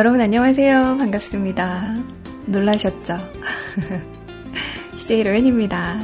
네, 0.00 0.02
여러분 0.02 0.18
안녕하세요. 0.22 0.96
반갑습니다. 0.96 1.94
놀라셨죠? 2.46 3.18
CJ 4.96 5.24
로엔입니다. 5.24 6.00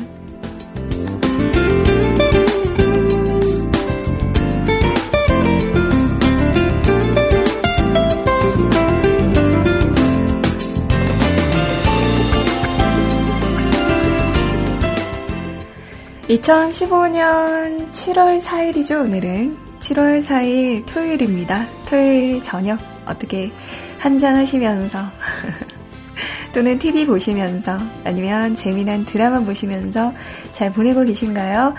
2015년 16.28 17.90
7월 17.92 18.42
4일이죠, 18.42 19.06
오늘은. 19.06 19.56
7월 19.80 20.22
4일 20.22 20.84
토요일입니다. 20.84 21.66
토요일 21.88 22.42
저녁 22.42 22.78
어떻게 23.06 23.50
한잔 23.98 24.36
하시면서 24.36 24.98
또는 26.52 26.78
TV 26.78 27.06
보시면서 27.06 27.78
아니면 28.04 28.56
재미난 28.56 29.04
드라마 29.04 29.40
보시면서 29.40 30.12
잘 30.52 30.72
보내고 30.72 31.04
계신가요? 31.04 31.74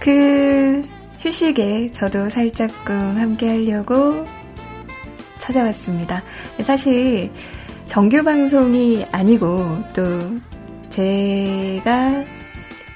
그 0.00 0.84
휴식에 1.20 1.90
저도 1.92 2.28
살짝끔 2.28 3.16
함께 3.16 3.48
하려고 3.48 4.26
찾아왔습니다. 5.38 6.22
사실 6.62 7.30
정규 7.86 8.22
방송이 8.22 9.06
아니고 9.10 9.82
또 9.94 10.02
제가 10.90 12.22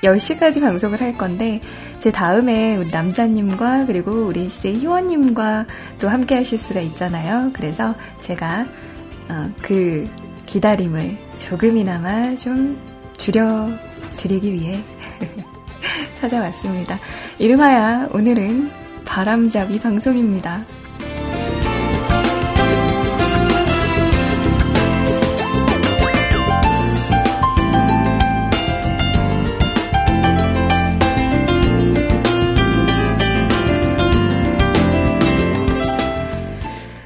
10시까지 0.02 0.60
방송을 0.60 1.00
할 1.00 1.16
건데 1.16 1.60
제 2.02 2.10
다음에 2.10 2.76
우리 2.78 2.90
남자님과 2.90 3.86
그리고 3.86 4.24
우리 4.24 4.48
씨 4.48 4.72
희원님과 4.72 5.66
또 6.00 6.08
함께 6.08 6.34
하실 6.34 6.58
수가 6.58 6.80
있잖아요. 6.80 7.52
그래서 7.52 7.94
제가 8.22 8.66
어, 9.28 9.48
그 9.62 10.10
기다림을 10.46 11.16
조금이나마 11.36 12.34
좀 12.34 12.76
줄여드리기 13.18 14.52
위해 14.52 14.80
찾아왔습니다. 16.18 16.98
이름하여 17.38 18.08
오늘은 18.12 18.68
바람잡이 19.04 19.78
방송입니다. 19.78 20.64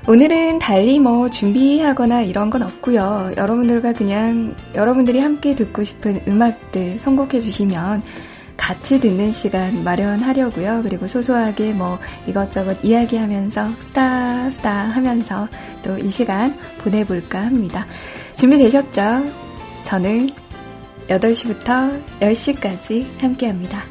오늘은 0.09 0.61
달리 0.61 1.01
뭐 1.01 1.29
준비하거나 1.29 2.23
이런 2.23 2.49
건 2.49 2.63
없고요. 2.63 3.33
여러분들과 3.37 3.93
그냥 3.93 4.55
여러분들이 4.75 5.19
함께 5.19 5.57
듣고 5.57 5.83
싶은 5.83 6.21
음악들 6.29 6.99
선곡해 6.99 7.41
주시면 7.41 8.03
같이 8.57 9.01
듣는 9.01 9.33
시간 9.33 9.83
마련하려고요. 9.83 10.83
그리고 10.85 11.09
소소하게 11.09 11.73
뭐 11.73 11.99
이것저것 12.29 12.79
이야기하면서 12.85 13.71
스타 13.81 14.51
스타 14.53 14.71
하면서 14.73 15.49
또 15.83 15.99
이 15.99 16.09
시간 16.09 16.57
보내볼까 16.79 17.45
합니다. 17.45 17.85
준비되셨죠? 18.37 19.25
저는 19.85 20.31
8시부터 21.09 22.01
10시까지 22.21 23.05
함께 23.21 23.49
합니다. 23.49 23.83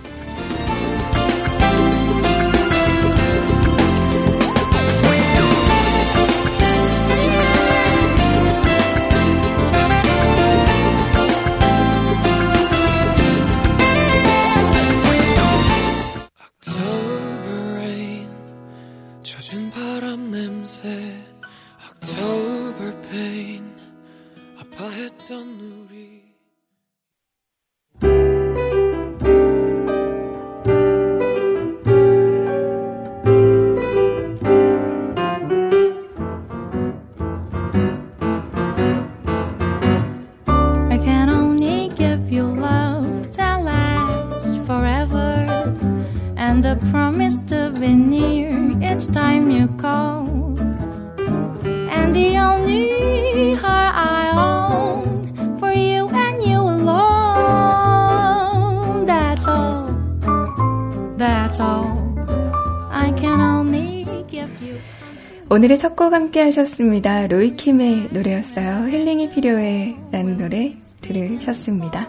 오늘의 66.06 66.12
첫곡 66.12 66.14
함께 66.14 66.42
하셨습니다. 66.44 67.28
로이킴의 67.28 68.10
노래였어요. 68.12 68.88
힐링이 68.90 69.30
필요해 69.30 69.96
라는 70.12 70.38
노래 70.38 70.76
들으셨습니다. 71.02 72.08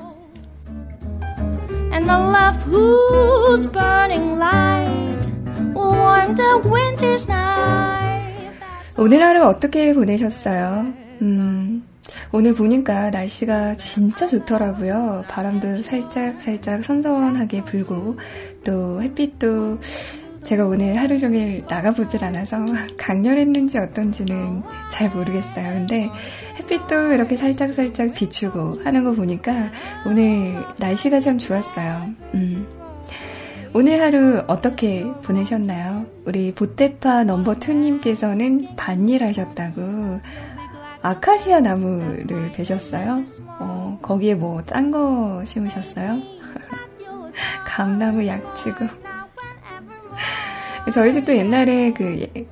And 1.93 2.07
the 2.07 2.19
love 2.19 2.63
whose 2.67 3.71
burning 3.71 4.37
light 4.37 5.29
will 5.75 5.95
warm 5.97 6.35
the 6.35 6.61
winter's 6.65 7.27
night. 7.31 8.59
오늘 8.99 9.23
하루 9.23 9.45
어떻게 9.45 9.95
보내셨어요? 9.95 10.93
음, 11.23 11.83
오늘 12.33 12.55
보니까 12.55 13.11
날씨가 13.11 13.77
진짜 13.77 14.27
좋더라고요. 14.27 15.25
바람도 15.29 15.83
살짝 15.83 16.41
살짝 16.43 16.85
선선하게 16.85 17.65
불고 17.65 18.19
또 18.63 19.01
햇빛도 19.03 19.79
제가 20.47 20.65
오늘 20.65 20.97
하루 20.97 21.19
종일 21.19 21.65
나가보질 21.69 22.23
않아서 22.25 22.57
강렬했는지 22.97 23.79
어떤지는 23.79 24.63
잘 24.93 25.11
모르겠어요. 25.11 25.75
근데 25.75 26.09
햇빛도 26.61 27.13
이렇게 27.13 27.37
살짝살짝 27.37 28.15
비추고 28.15 28.83
하는 28.85 29.03
거 29.03 29.13
보니까 29.13 29.73
오늘 30.07 30.65
날씨가 30.79 31.19
참 31.19 31.39
좋았어요. 31.39 32.11
음. 32.35 32.65
오늘 33.75 34.01
하루 34.01 34.45
어떻게 34.47 35.05
보내셨나요? 35.25 36.07
우리 36.25 36.55
보테파 36.55 37.25
넘버 37.25 37.55
2님께서는 37.55 38.69
반일 38.77 39.25
하셨다고 39.25 40.21
아카시아 41.03 41.59
나무를 41.61 42.53
베셨어요? 42.53 43.25
어, 43.59 43.99
거기에 44.01 44.37
뭐 44.37 44.63
딴 44.63 44.93
거 44.93 45.43
심으셨어요? 45.45 46.23
감나무 47.67 48.25
약치고 48.27 48.87
저희 50.93 51.13
집도 51.13 51.37
옛날에 51.37 51.93
그 51.93 52.21
예, 52.21 52.47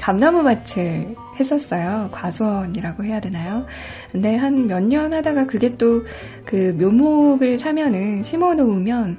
감나무 0.00 0.42
밭을 0.42 1.14
했었어요. 1.38 2.08
과수원이라고 2.12 3.04
해야 3.04 3.20
되나요? 3.20 3.66
근데 4.12 4.36
한 4.36 4.66
몇 4.66 4.82
년 4.82 5.12
하다가 5.12 5.46
그게 5.46 5.76
또 5.76 6.04
그 6.44 6.76
묘목을 6.78 7.58
사면은 7.58 8.22
심어 8.22 8.54
놓으면 8.54 9.16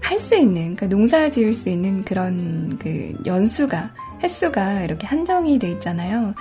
할 0.00 0.18
수 0.18 0.36
있는, 0.36 0.74
그러니까 0.74 0.86
농사 0.86 1.30
지을 1.30 1.52
수 1.54 1.68
있는 1.68 2.02
그런 2.04 2.78
그 2.78 3.14
연수가, 3.26 3.92
횟수가 4.22 4.82
이렇게 4.82 5.06
한정이 5.06 5.58
돼 5.58 5.70
있잖아요. 5.72 6.34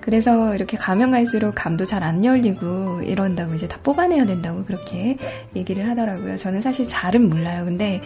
그래서 0.00 0.54
이렇게 0.54 0.76
가면 0.76 1.10
갈수록 1.12 1.52
감도 1.54 1.84
잘 1.84 2.02
안 2.02 2.24
열리고 2.24 3.00
이런다고 3.02 3.54
이제 3.54 3.66
다 3.66 3.78
뽑아내야 3.82 4.26
된다고 4.26 4.64
그렇게 4.64 5.16
얘기를 5.56 5.88
하더라고요. 5.88 6.36
저는 6.36 6.60
사실 6.60 6.86
잘은 6.86 7.28
몰라요. 7.28 7.64
근데 7.64 8.00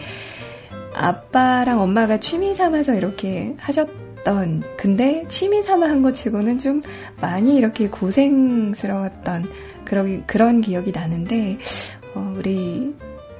아빠랑 0.93 1.79
엄마가 1.81 2.17
취미 2.19 2.53
삼아서 2.55 2.95
이렇게 2.95 3.55
하셨던, 3.59 4.63
근데 4.77 5.25
취미 5.27 5.61
삼아 5.63 5.87
한 5.87 6.01
것 6.01 6.13
치고는 6.15 6.59
좀 6.59 6.81
많이 7.19 7.55
이렇게 7.55 7.89
고생스러웠던 7.89 9.49
그런, 9.85 10.25
그런 10.27 10.61
기억이 10.61 10.91
나는데, 10.91 11.57
어, 12.15 12.35
우리 12.37 12.93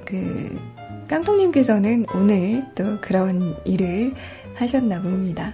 그 0.06 0.60
깡통님께서는 1.08 2.06
오늘 2.16 2.66
또 2.76 2.98
그런 3.02 3.56
일을 3.66 4.14
하셨나 4.56 5.02
봅니다. 5.02 5.54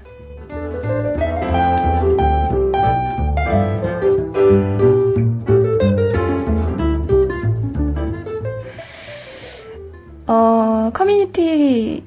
어, 10.28 10.92
커뮤니티에 10.94 12.02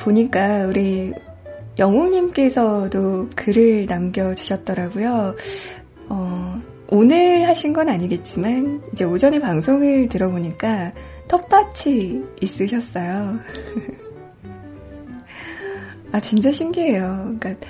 보니까 0.00 0.66
우리 0.66 1.12
영웅님께서도 1.76 3.30
글을 3.34 3.86
남겨주셨더라고요. 3.86 5.34
어, 6.08 6.60
오늘 6.88 7.48
하신 7.48 7.72
건 7.72 7.88
아니겠지만, 7.88 8.80
이제 8.92 9.04
오전에 9.04 9.40
방송을 9.40 10.08
들어보니까 10.08 10.92
텃밭이 11.26 12.22
있으셨어요. 12.40 13.40
아, 16.12 16.20
진짜 16.20 16.52
신기해요. 16.52 17.34
그러니까 17.40 17.66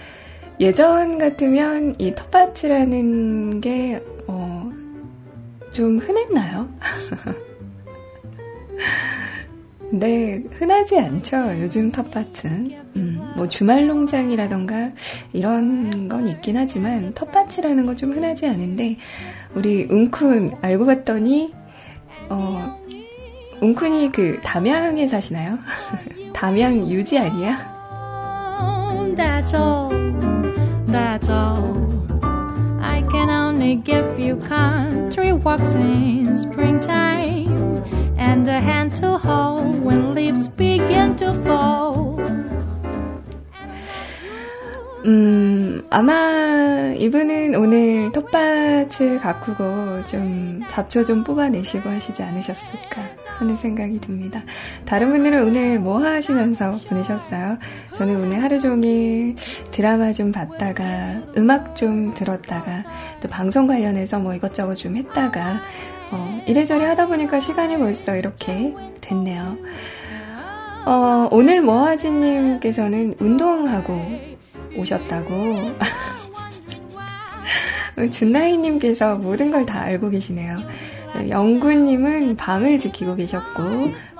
예전 0.60 1.16
같으면 1.16 1.94
이 1.98 2.14
텃밭이라는 2.14 3.62
게, 3.62 4.04
어, 4.26 4.70
좀 5.72 5.96
흔했나요? 5.96 6.68
근데 9.90 10.42
흔하지 10.52 10.98
않죠. 10.98 11.36
요즘 11.60 11.90
텃밭은. 11.92 12.82
음, 12.96 13.32
뭐 13.36 13.48
주말 13.48 13.86
농장이라던가 13.86 14.90
이런 15.32 16.08
건 16.08 16.28
있긴 16.28 16.56
하지만 16.56 17.12
텃밭이라는 17.12 17.86
건 17.86 17.96
좀 17.96 18.12
흔하지 18.12 18.46
않은데 18.48 18.96
우리 19.54 19.86
웅쿤 19.88 20.58
알고 20.62 20.86
봤더니 20.86 21.52
어 22.28 22.76
웅쿤이 23.60 24.10
그 24.12 24.40
담양에 24.42 25.06
사시나요? 25.06 25.58
담양 26.34 26.88
유지 26.90 27.18
아니야? 27.18 27.56
And 38.18 38.48
a 38.48 38.60
hand 38.60 38.94
to 38.96 39.18
hold 39.18 39.84
when 39.84 40.14
leaves 40.14 40.48
begin 40.48 41.16
to 41.16 41.32
fall. 41.42 42.14
음, 45.06 45.84
아마 45.90 46.94
이분은 46.96 47.54
오늘 47.56 48.10
텃밭을 48.12 49.18
가꾸고 49.20 50.04
좀 50.06 50.62
잡초 50.68 51.04
좀 51.04 51.22
뽑아내시고 51.22 51.90
하시지 51.90 52.22
않으셨을까 52.22 53.02
하는 53.38 53.54
생각이 53.54 54.00
듭니다. 54.00 54.42
다른 54.86 55.10
분들은 55.10 55.46
오늘 55.46 55.78
뭐 55.78 55.98
하시면서 55.98 56.80
보내셨어요? 56.88 57.58
저는 57.92 58.16
오늘 58.16 58.42
하루 58.42 58.58
종일 58.58 59.36
드라마 59.72 60.10
좀 60.12 60.32
봤다가 60.32 61.20
음악 61.36 61.76
좀 61.76 62.14
들었다가 62.14 62.84
또 63.20 63.28
방송 63.28 63.66
관련해서 63.66 64.18
뭐 64.20 64.34
이것저것 64.34 64.76
좀 64.76 64.96
했다가 64.96 65.60
어, 66.14 66.40
이래저래 66.46 66.84
하다 66.86 67.06
보니까 67.08 67.40
시간이 67.40 67.76
벌써 67.76 68.14
이렇게 68.16 68.72
됐네요. 69.00 69.56
어, 70.86 71.28
오늘 71.32 71.60
뭐하지님께서는 71.62 73.16
운동하고 73.18 74.00
오셨다고. 74.76 75.56
준나이님께서 78.10 79.16
모든 79.16 79.50
걸 79.50 79.66
다 79.66 79.80
알고 79.82 80.10
계시네요. 80.10 80.58
영구님은 81.28 82.36
방을 82.36 82.78
지키고 82.80 83.14
계셨고, 83.14 83.62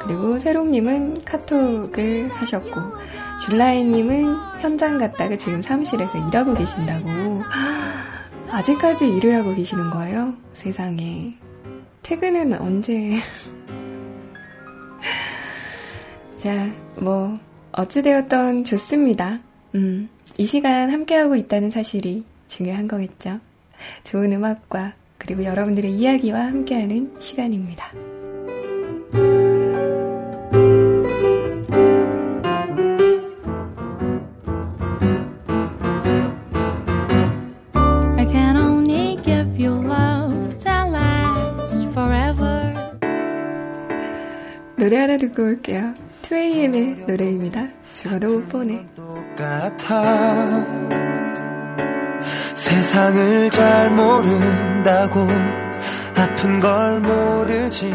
그리고 0.01 0.39
세롱님은 0.39 1.25
카톡을 1.25 2.31
하셨고, 2.33 2.81
줄라이님은 3.45 4.37
현장 4.61 4.99
갔다가 4.99 5.37
지금 5.37 5.61
사무실에서 5.61 6.19
일하고 6.29 6.55
계신다고. 6.55 7.09
아직까지 8.51 9.09
일을 9.09 9.35
하고 9.37 9.55
계시는 9.57 9.91
거예요? 9.91 10.35
세상에. 10.53 11.35
퇴근은 12.05 12.61
언제? 12.61 13.15
자, 16.37 16.71
뭐, 16.97 17.39
어찌되었던 17.73 18.65
좋습니다. 18.65 19.41
음. 19.75 20.11
이 20.37 20.47
시간 20.47 20.91
함께하고 20.91 21.35
있다는 21.35 21.71
사실이 21.71 22.25
중요한 22.47 22.87
거겠죠. 22.89 23.41
좋은 24.05 24.33
음악과 24.35 24.93
그리고 25.17 25.45
여러분들의 25.45 25.91
이야기와 25.93 26.41
함께하는 26.41 27.17
시간입니다. 27.21 27.91
노래 44.85 44.99
하나 44.99 45.17
듣고 45.17 45.45
올게요. 45.45 45.95
2AM의 46.21 47.07
노래입니다. 47.07 47.69
죽어도 47.95 48.29
못 48.29 48.49
보내. 48.51 48.85
같아 49.35 50.63
세상을 52.55 53.49
잘 53.49 53.91
모른다고 53.93 55.27
아픈 56.15 56.61
걸 56.61 57.01
모르진 57.01 57.95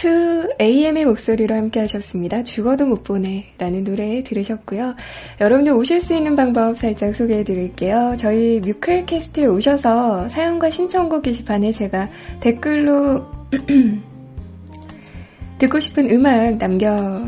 2AM의 0.00 1.04
목소리로 1.04 1.54
함께 1.54 1.80
하셨습니다. 1.80 2.42
죽어도 2.42 2.86
못 2.86 3.04
보내 3.04 3.44
라는 3.58 3.84
노래 3.84 4.22
들으셨고요. 4.22 4.94
여러분들 5.42 5.74
오실 5.74 6.00
수 6.00 6.14
있는 6.14 6.36
방법 6.36 6.78
살짝 6.78 7.14
소개해 7.14 7.44
드릴게요. 7.44 8.16
저희 8.18 8.60
뮤클 8.60 9.04
캐스트에 9.04 9.44
오셔서 9.44 10.30
사연과 10.30 10.70
신청곡 10.70 11.20
게시판에 11.20 11.72
제가 11.72 12.08
댓글로 12.40 13.26
듣고 15.58 15.78
싶은 15.78 16.10
음악 16.10 16.56
남겨 16.56 17.22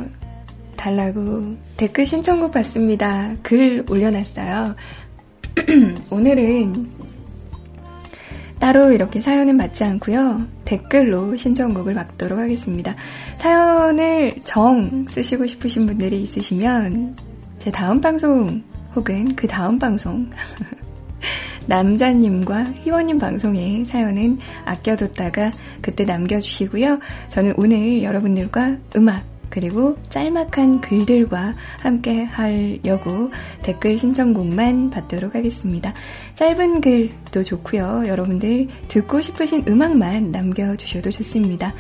달라고 0.74 1.54
댓글 1.76 2.06
신청곡 2.06 2.52
받습니다. 2.52 3.36
글 3.42 3.84
올려놨어요. 3.86 4.74
오늘은 6.10 7.01
따로 8.62 8.92
이렇게 8.92 9.20
사연은 9.20 9.56
받지 9.56 9.82
않고요. 9.82 10.46
댓글로 10.64 11.34
신청곡을 11.34 11.94
막도록 11.94 12.38
하겠습니다. 12.38 12.94
사연을 13.36 14.34
정 14.44 15.04
쓰시고 15.08 15.48
싶으신 15.48 15.84
분들이 15.84 16.22
있으시면 16.22 17.16
제 17.58 17.72
다음 17.72 18.00
방송 18.00 18.62
혹은 18.94 19.34
그 19.34 19.48
다음 19.48 19.80
방송 19.80 20.30
남자님과 21.66 22.62
희원님 22.84 23.18
방송에 23.18 23.84
사연은 23.84 24.38
아껴뒀다가 24.64 25.50
그때 25.80 26.04
남겨주시고요. 26.04 27.00
저는 27.30 27.54
오늘 27.56 28.04
여러분들과 28.04 28.76
음악 28.94 29.31
그리고 29.52 29.98
짤막한 30.08 30.80
글들과 30.80 31.54
함께 31.78 32.24
하려고 32.24 33.30
댓글 33.60 33.98
신청곡만 33.98 34.88
받도록 34.88 35.34
하겠습니다. 35.34 35.92
짧은 36.36 36.80
글도 36.80 37.42
좋고요. 37.42 38.04
여러분들 38.06 38.68
듣고 38.88 39.20
싶으신 39.20 39.64
음악만 39.68 40.32
남겨주셔도 40.32 41.10
좋습니다. 41.10 41.74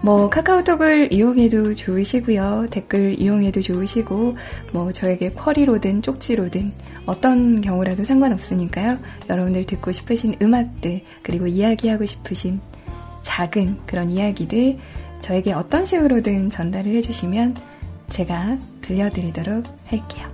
뭐 0.00 0.30
카카오톡을 0.30 1.12
이용해도 1.12 1.74
좋으시고요. 1.74 2.68
댓글 2.70 3.20
이용해도 3.20 3.60
좋으시고 3.62 4.36
뭐 4.72 4.92
저에게 4.92 5.30
쿼리로든 5.30 6.02
쪽지로든 6.02 6.70
어떤 7.04 7.62
경우라도 7.62 8.04
상관없으니까요. 8.04 8.98
여러분들 9.28 9.66
듣고 9.66 9.90
싶으신 9.90 10.36
음악들 10.40 11.00
그리고 11.22 11.48
이야기하고 11.48 12.06
싶으신 12.06 12.60
작은 13.24 13.78
그런 13.86 14.08
이야기들 14.08 14.78
저에게 15.26 15.52
어떤 15.52 15.84
식으로든 15.84 16.50
전달을 16.50 16.94
해주시면 16.94 17.56
제가 18.10 18.58
들려드리도록 18.80 19.64
할게요. 19.86 20.28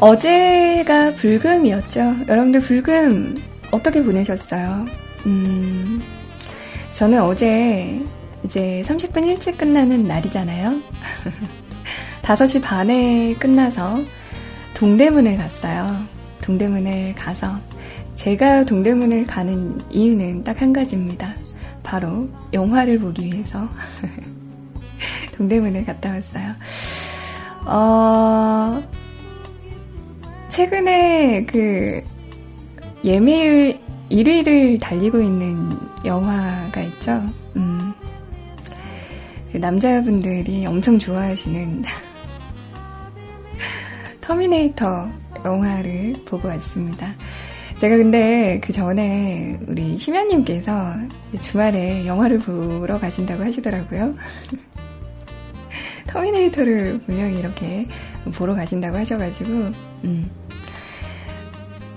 어제가 0.00 1.14
불금이었죠. 1.16 2.00
여러분들 2.26 2.60
불금 2.60 3.34
어떻게 3.70 4.02
보내셨어요? 4.02 4.86
음, 5.26 6.02
저는 6.92 7.20
어제 7.22 8.00
이제 8.42 8.82
30분 8.86 9.26
일찍 9.26 9.58
끝나는 9.58 10.04
날이잖아요. 10.04 10.80
5시 12.22 12.62
반에 12.62 13.34
끝나서 13.34 14.00
동대문을 14.74 15.36
갔어요. 15.36 15.86
동대문을 16.40 17.14
가서 17.14 17.58
제가 18.16 18.64
동대문을 18.64 19.26
가는 19.26 19.78
이유는 19.90 20.44
딱 20.44 20.62
한 20.62 20.72
가지입니다. 20.72 21.34
바로 21.82 22.26
영화를 22.54 22.98
보기 22.98 23.26
위해서 23.26 23.68
동대문을 25.36 25.84
갔다 25.84 26.10
왔어요. 26.10 26.54
어, 27.66 28.82
최근에 30.50 31.46
그 31.46 32.02
예매율 33.04 33.78
1위를 34.10 34.80
달리고 34.80 35.20
있는 35.20 35.70
영화가 36.04 36.82
있죠. 36.82 37.22
음, 37.54 37.92
그 39.52 39.58
남자분들이 39.58 40.66
엄청 40.66 40.98
좋아하시는 40.98 41.82
터미네이터 44.20 45.08
영화를 45.44 46.14
보고 46.24 46.48
왔습니다. 46.48 47.14
제가 47.78 47.96
근데 47.96 48.60
그 48.62 48.72
전에 48.72 49.58
우리 49.68 49.98
심연님께서 49.98 50.94
주말에 51.40 52.06
영화를 52.06 52.40
보러 52.40 52.98
가신다고 52.98 53.44
하시더라고요. 53.44 54.16
터미네이터를 56.08 57.00
분명히 57.06 57.38
이렇게 57.38 57.86
보러 58.34 58.54
가신다고 58.54 58.96
하셔가지고, 58.96 59.50
음. 60.04 60.39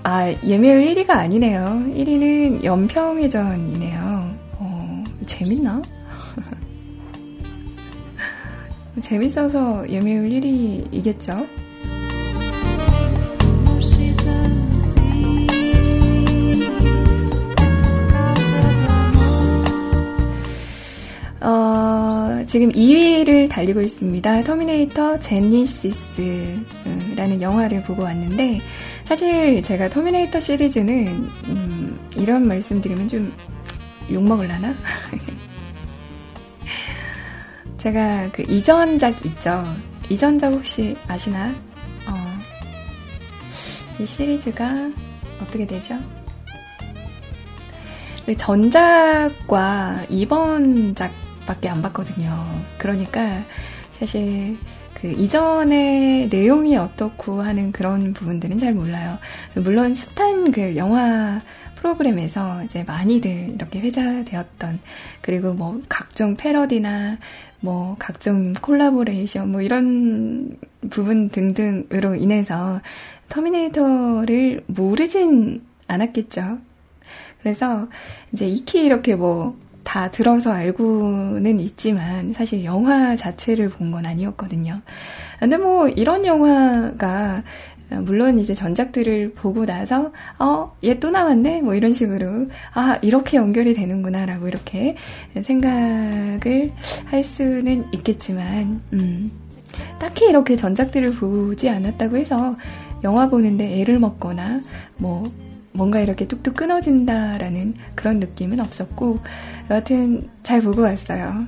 아, 0.06 0.30
예매율 0.44 0.84
1위가 0.84 1.10
아니네요. 1.12 1.64
1위는 1.94 2.62
연평회전이네요. 2.62 4.34
어, 4.58 5.04
재밌나? 5.24 5.80
재밌어서 9.00 9.88
예매율 9.88 10.28
1위이겠죠? 10.28 11.46
어, 21.40 22.44
지금 22.46 22.70
2위를 22.72 23.48
달리고 23.50 23.80
있습니다. 23.80 24.44
터미네이터 24.44 25.18
제니시스라는 25.18 26.64
영화를 27.40 27.82
보고 27.82 28.02
왔는데, 28.02 28.60
사실 29.04 29.62
제가 29.62 29.90
터미네이터 29.90 30.40
시리즈는, 30.40 31.30
음, 31.46 32.10
이런 32.16 32.46
말씀 32.46 32.80
드리면 32.80 33.08
좀 33.08 33.32
욕먹을라나? 34.10 34.74
제가 37.78 38.30
그 38.32 38.42
이전작 38.42 39.24
있죠. 39.26 39.62
이전작 40.08 40.54
혹시 40.54 40.96
아시나? 41.06 41.48
어, 42.06 42.38
이 44.00 44.06
시리즈가 44.06 44.90
어떻게 45.40 45.66
되죠? 45.66 45.98
전작과 48.38 50.06
이번작 50.08 51.12
밖에 51.44 51.68
안 51.68 51.82
봤거든요. 51.82 52.32
그러니까 52.78 53.42
사실 53.92 54.56
그 55.04 55.10
이전의 55.10 56.28
내용이 56.28 56.78
어떻고 56.78 57.42
하는 57.42 57.72
그런 57.72 58.14
부분들은 58.14 58.58
잘 58.58 58.72
몰라요. 58.72 59.18
물론 59.54 59.92
스탄 59.92 60.50
그 60.50 60.76
영화 60.76 61.42
프로그램에서 61.74 62.64
이제 62.64 62.84
많이들 62.84 63.50
이렇게 63.50 63.80
회자되었던 63.80 64.80
그리고 65.20 65.52
뭐 65.52 65.78
각종 65.90 66.36
패러디나 66.36 67.18
뭐 67.60 67.96
각종 67.98 68.54
콜라보레이션 68.54 69.52
뭐 69.52 69.60
이런 69.60 70.56
부분 70.88 71.28
등등으로 71.28 72.14
인해서 72.14 72.80
터미네이터를 73.28 74.64
모르진 74.68 75.60
않았겠죠. 75.86 76.60
그래서 77.42 77.88
이제 78.32 78.48
익히 78.48 78.82
이렇게 78.82 79.16
뭐 79.16 79.54
다 79.84 80.10
들어서 80.10 80.50
알고는 80.52 81.60
있지만 81.60 82.32
사실 82.32 82.64
영화 82.64 83.14
자체를 83.16 83.68
본 83.68 83.92
건 83.92 84.06
아니었거든요. 84.06 84.80
근데 85.38 85.56
뭐 85.58 85.88
이런 85.88 86.24
영화가 86.24 87.42
물론 88.00 88.40
이제 88.40 88.54
전작들을 88.54 89.34
보고 89.34 89.66
나서 89.66 90.10
어, 90.38 90.74
얘 90.82 90.94
또 90.98 91.10
나왔네? 91.10 91.60
뭐 91.62 91.74
이런 91.74 91.92
식으로 91.92 92.48
아, 92.72 92.98
이렇게 93.02 93.36
연결이 93.36 93.74
되는구나라고 93.74 94.48
이렇게 94.48 94.96
생각을 95.40 96.72
할 97.04 97.22
수는 97.22 97.84
있겠지만 97.92 98.80
음. 98.94 99.30
딱히 100.00 100.26
이렇게 100.28 100.56
전작들을 100.56 101.12
보지 101.14 101.68
않았다고 101.68 102.16
해서 102.16 102.54
영화 103.04 103.28
보는데 103.28 103.80
애를 103.80 103.98
먹거나 103.98 104.60
뭐 104.96 105.30
뭔가 105.74 106.00
이렇게 106.00 106.26
뚝뚝 106.26 106.54
끊어진다라는 106.54 107.74
그런 107.94 108.20
느낌은 108.20 108.60
없었고, 108.60 109.18
여하튼 109.68 110.30
잘 110.42 110.60
보고 110.60 110.82
왔어요. 110.82 111.44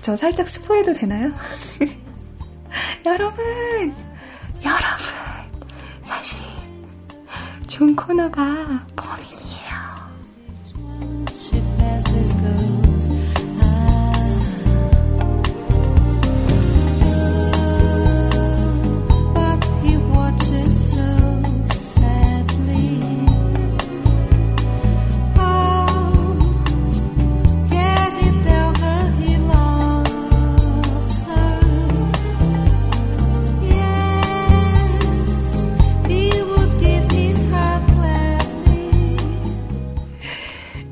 저 0.00 0.16
살짝 0.16 0.48
스포해도 0.48 0.94
되나요? 0.94 1.30
여러분! 3.04 3.44
여러분! 4.64 5.06
사실, 6.04 6.38
좋은 7.66 7.94
코너가 7.94 8.86
범인 8.96 9.35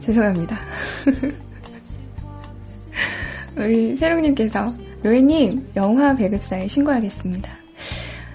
죄송합니다. 0.05 0.59
우리 3.57 3.97
세롱님께서 3.97 4.71
로이님 5.03 5.71
영화 5.77 6.15
배급사에 6.15 6.69
신고하겠습니다. 6.69 7.51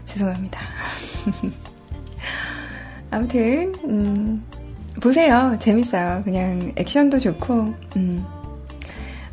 죄송합니다. 0.06 0.60
아무튼 3.12 3.74
음, 3.84 4.44
보세요. 5.00 5.56
재밌어요. 5.60 6.24
그냥 6.24 6.72
액션도 6.76 7.20
좋고 7.20 7.74
음, 7.98 8.26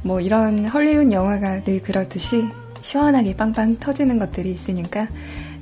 뭐 0.03 0.21
이런 0.21 0.67
헐리우드 0.67 1.15
영화가 1.15 1.65
늘 1.65 1.83
그렇듯이 1.83 2.45
시원하게 2.83 3.35
빵빵 3.37 3.79
터지는 3.79 4.19
것들이 4.19 4.51
있으니까 4.51 5.09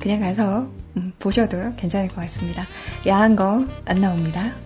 그냥 0.00 0.20
가서 0.20 0.68
음, 0.96 1.12
보셔도 1.20 1.56
괜찮을 1.76 2.08
것 2.08 2.16
같습니다. 2.16 2.64
야한 3.06 3.36
거 3.36 3.64
안 3.86 4.00
나옵니다. 4.00 4.63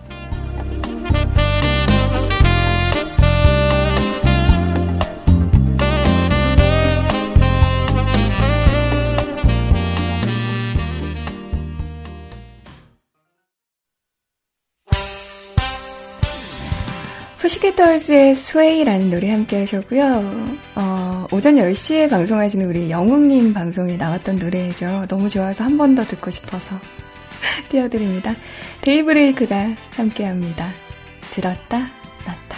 푸시켓dols의 17.49 18.35
스웨이라는 18.35 19.09
노래 19.09 19.31
함께 19.31 19.59
하셨고요. 19.59 20.57
어, 20.75 21.27
오전 21.31 21.55
10시에 21.55 22.09
방송하시는 22.09 22.67
우리 22.67 22.91
영웅님 22.91 23.53
방송에 23.53 23.97
나왔던 23.97 24.37
노래죠. 24.37 25.05
너무 25.07 25.29
좋아서 25.29 25.63
한 25.63 25.75
번 25.77 25.95
더 25.95 26.03
듣고 26.03 26.29
싶어서 26.29 26.79
띄워드립니다. 27.69 28.35
데이브레이크가 28.81 29.75
함께 29.95 30.25
합니다. 30.25 30.71
들었다, 31.31 31.79
놨다. 31.79 32.57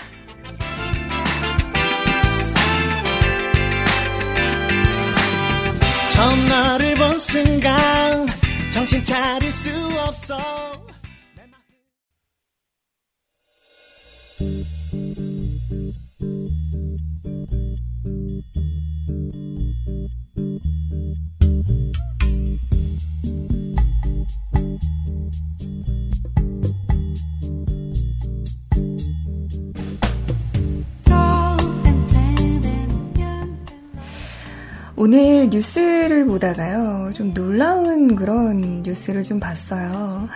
처음 6.13 6.47
너를 6.49 6.95
본 6.95 7.19
순간 7.19 8.27
정신 8.73 9.03
차릴 9.03 9.51
수 9.51 9.69
없어 9.99 10.71
오늘 35.03 35.49
뉴스를 35.49 36.25
보다가요, 36.25 37.11
좀 37.13 37.33
놀라운 37.33 38.15
그런 38.15 38.83
뉴스를 38.83 39.23
좀 39.23 39.39
봤어요. 39.39 40.27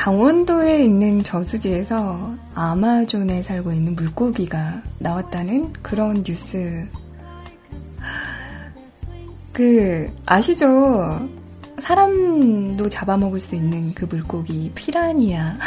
강원도에 0.00 0.82
있는 0.82 1.22
저수지에서 1.22 2.34
아마존에 2.54 3.42
살고 3.42 3.70
있는 3.70 3.94
물고기가 3.94 4.82
나왔다는 4.98 5.74
그런 5.82 6.24
뉴스. 6.24 6.88
그, 9.52 10.10
아시죠? 10.24 11.28
사람도 11.80 12.88
잡아먹을 12.88 13.40
수 13.40 13.54
있는 13.54 13.92
그 13.92 14.06
물고기, 14.06 14.72
피라니아. 14.74 15.58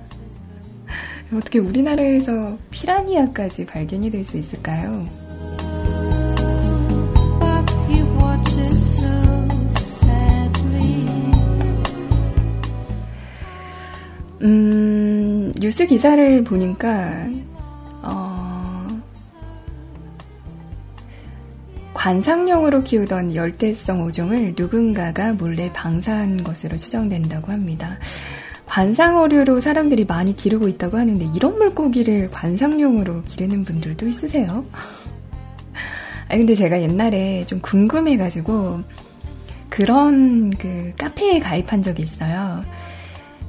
어떻게 1.36 1.58
우리나라에서 1.58 2.56
피라니아까지 2.70 3.66
발견이 3.66 4.10
될 4.10 4.24
수 4.24 4.38
있을까요? 4.38 5.06
음, 14.42 15.52
뉴스 15.60 15.86
기사를 15.86 16.42
보니까, 16.44 17.28
어, 18.02 18.86
관상용으로 21.94 22.82
키우던 22.82 23.36
열대성 23.36 24.02
오종을 24.02 24.54
누군가가 24.56 25.34
몰래 25.34 25.72
방사한 25.72 26.42
것으로 26.42 26.76
추정된다고 26.76 27.52
합니다. 27.52 27.98
관상어류로 28.66 29.60
사람들이 29.60 30.04
많이 30.06 30.34
기르고 30.34 30.66
있다고 30.66 30.96
하는데 30.96 31.24
이런 31.34 31.58
물고기를 31.58 32.30
관상용으로 32.30 33.22
기르는 33.24 33.64
분들도 33.64 34.08
있으세요? 34.08 34.64
아 36.28 36.36
근데 36.36 36.54
제가 36.54 36.80
옛날에 36.80 37.44
좀 37.44 37.60
궁금해가지고 37.60 38.80
그런 39.68 40.50
그 40.50 40.92
카페에 40.96 41.38
가입한 41.38 41.82
적이 41.82 42.02
있어요. 42.02 42.64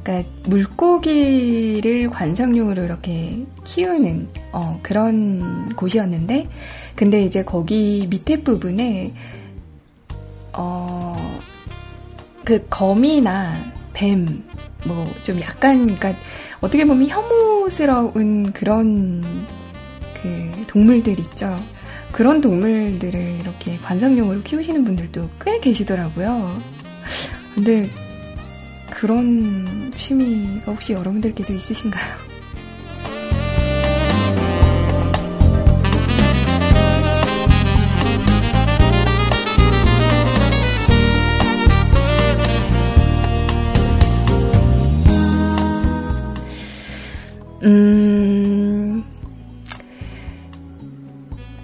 그러니까 0.03 0.29
물고기를 0.47 2.09
관상용으로 2.09 2.83
이렇게 2.83 3.45
키우는 3.63 4.27
어, 4.51 4.79
그런 4.83 5.73
곳이었는데, 5.75 6.49
근데 6.95 7.23
이제 7.23 7.43
거기 7.43 8.07
밑에 8.09 8.41
부분에 8.41 9.13
어, 10.53 11.39
그 12.43 12.65
거미나 12.69 13.71
뱀, 13.93 14.43
뭐 14.85 15.05
좀 15.23 15.39
약간 15.41 15.95
그러니까 15.95 16.13
어떻게 16.59 16.85
보면 16.85 17.07
혐오스러운 17.07 18.51
그런 18.51 19.23
그 20.21 20.51
동물들 20.67 21.19
있죠. 21.19 21.55
그런 22.11 22.41
동물들을 22.41 23.39
이렇게 23.39 23.77
관상용으로 23.77 24.41
키우시는 24.43 24.83
분들도 24.83 25.29
꽤 25.43 25.59
계시더라고요. 25.59 26.59
근데 27.55 27.89
그런 29.03 29.91
취미가 29.97 30.71
혹시 30.71 30.93
여러분들께도 30.93 31.51
있으신가요? 31.51 32.13
음, 47.63 49.03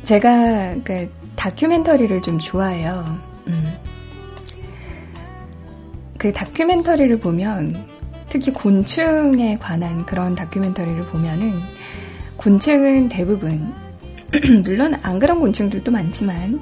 제가 0.03 0.75
그 0.83 1.09
다큐멘터리를 1.37 2.21
좀 2.21 2.37
좋아해요. 2.37 3.28
음. 6.19 6.21
그 6.21 6.34
다큐멘터리를 6.34 7.17
보면 7.19 7.88
특히 8.27 8.51
곤충에 8.51 9.58
관한 9.58 10.05
그런 10.05 10.36
다큐멘터리를 10.36 11.05
보면은 11.05 11.53
곤충은 12.38 13.10
대부분 13.10 13.73
물론 14.63 14.95
안 15.01 15.17
그런 15.17 15.39
곤충들도 15.39 15.91
많지만 15.91 16.62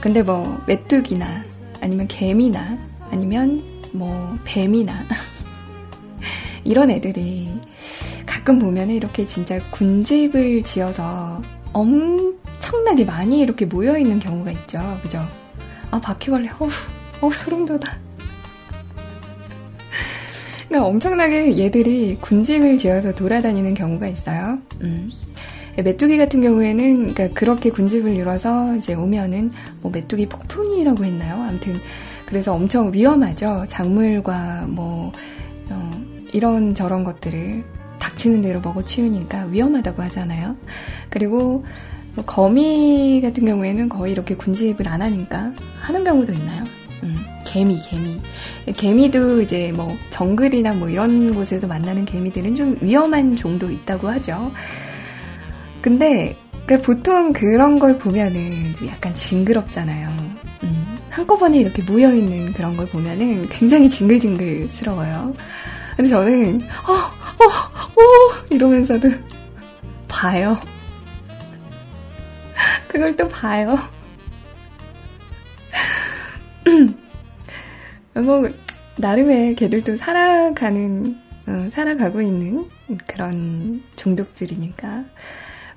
근데 0.00 0.22
뭐 0.22 0.60
메뚜기나 0.66 1.44
아니면 1.80 2.08
개미나 2.08 2.78
아니면 3.10 3.62
뭐 3.92 4.36
뱀이나 4.44 5.04
이런 6.64 6.90
애들이 6.90 7.48
가끔 8.24 8.58
보면 8.58 8.90
이렇게 8.90 9.26
진짜 9.26 9.60
군집을 9.70 10.64
지어서 10.64 11.40
엄청나게 11.72 13.04
많이 13.04 13.40
이렇게 13.40 13.66
모여 13.66 13.96
있는 13.96 14.18
경우가 14.18 14.50
있죠. 14.52 14.80
그죠? 15.02 15.20
아, 15.90 16.00
바퀴벌레, 16.00 16.50
어우, 16.58 16.68
어우, 17.20 17.32
소름 17.32 17.66
돋아. 17.66 18.05
그러니까 20.68 20.88
엄청나게 20.88 21.58
얘들이 21.58 22.16
군집을 22.20 22.78
지어서 22.78 23.12
돌아다니는 23.12 23.74
경우가 23.74 24.08
있어요. 24.08 24.58
음. 24.82 25.10
메뚜기 25.76 26.16
같은 26.16 26.40
경우에는 26.40 27.14
그러니까 27.14 27.28
그렇게 27.38 27.70
군집을 27.70 28.14
이뤄서 28.14 28.76
이제 28.76 28.94
오면은 28.94 29.50
뭐 29.82 29.90
메뚜기 29.92 30.26
폭풍이라고 30.26 31.04
했나요? 31.04 31.42
아무튼 31.42 31.74
그래서 32.24 32.54
엄청 32.54 32.92
위험하죠. 32.92 33.66
작물과 33.68 34.66
뭐 34.68 35.12
어, 35.68 35.90
이런 36.32 36.74
저런 36.74 37.04
것들을 37.04 37.62
닥치는 37.98 38.42
대로 38.42 38.60
먹어 38.60 38.82
치우니까 38.82 39.46
위험하다고 39.46 40.02
하잖아요. 40.04 40.56
그리고 41.10 41.64
거미 42.24 43.20
같은 43.22 43.44
경우에는 43.44 43.88
거의 43.90 44.12
이렇게 44.12 44.34
군집을 44.34 44.88
안 44.88 45.02
하니까 45.02 45.52
하는 45.80 46.04
경우도 46.04 46.32
있나요? 46.32 46.64
음. 47.02 47.35
개미, 47.56 47.80
개미. 47.80 48.20
개미도 48.76 49.40
이제 49.40 49.72
뭐 49.74 49.96
정글이나 50.10 50.74
뭐 50.74 50.90
이런 50.90 51.32
곳에서 51.32 51.66
만나는 51.66 52.04
개미들은 52.04 52.54
좀 52.54 52.76
위험한 52.82 53.34
종도 53.34 53.70
있다고 53.70 54.10
하죠. 54.10 54.52
근데 55.80 56.36
그러니까 56.66 56.86
보통 56.86 57.32
그런 57.32 57.78
걸 57.78 57.96
보면은 57.96 58.74
좀 58.74 58.86
약간 58.88 59.14
징그럽잖아요. 59.14 60.10
음, 60.64 60.98
한꺼번에 61.08 61.56
이렇게 61.56 61.82
모여있는 61.82 62.52
그런 62.52 62.76
걸 62.76 62.84
보면은 62.88 63.48
굉장히 63.48 63.88
징글징글스러워요. 63.88 65.34
근데 65.96 66.10
저는, 66.10 66.60
어, 66.86 66.92
어, 66.92 67.46
어, 68.02 68.46
이러면서도 68.50 69.08
봐요. 70.08 70.54
그걸 72.86 73.16
또 73.16 73.26
봐요. 73.28 73.78
뭐 78.22 78.48
나름의 78.98 79.56
걔들도 79.56 79.96
살아가는 79.96 81.16
어, 81.46 81.68
살아가고 81.70 82.22
있는 82.22 82.68
그런 83.06 83.82
종족들이니까 83.96 85.04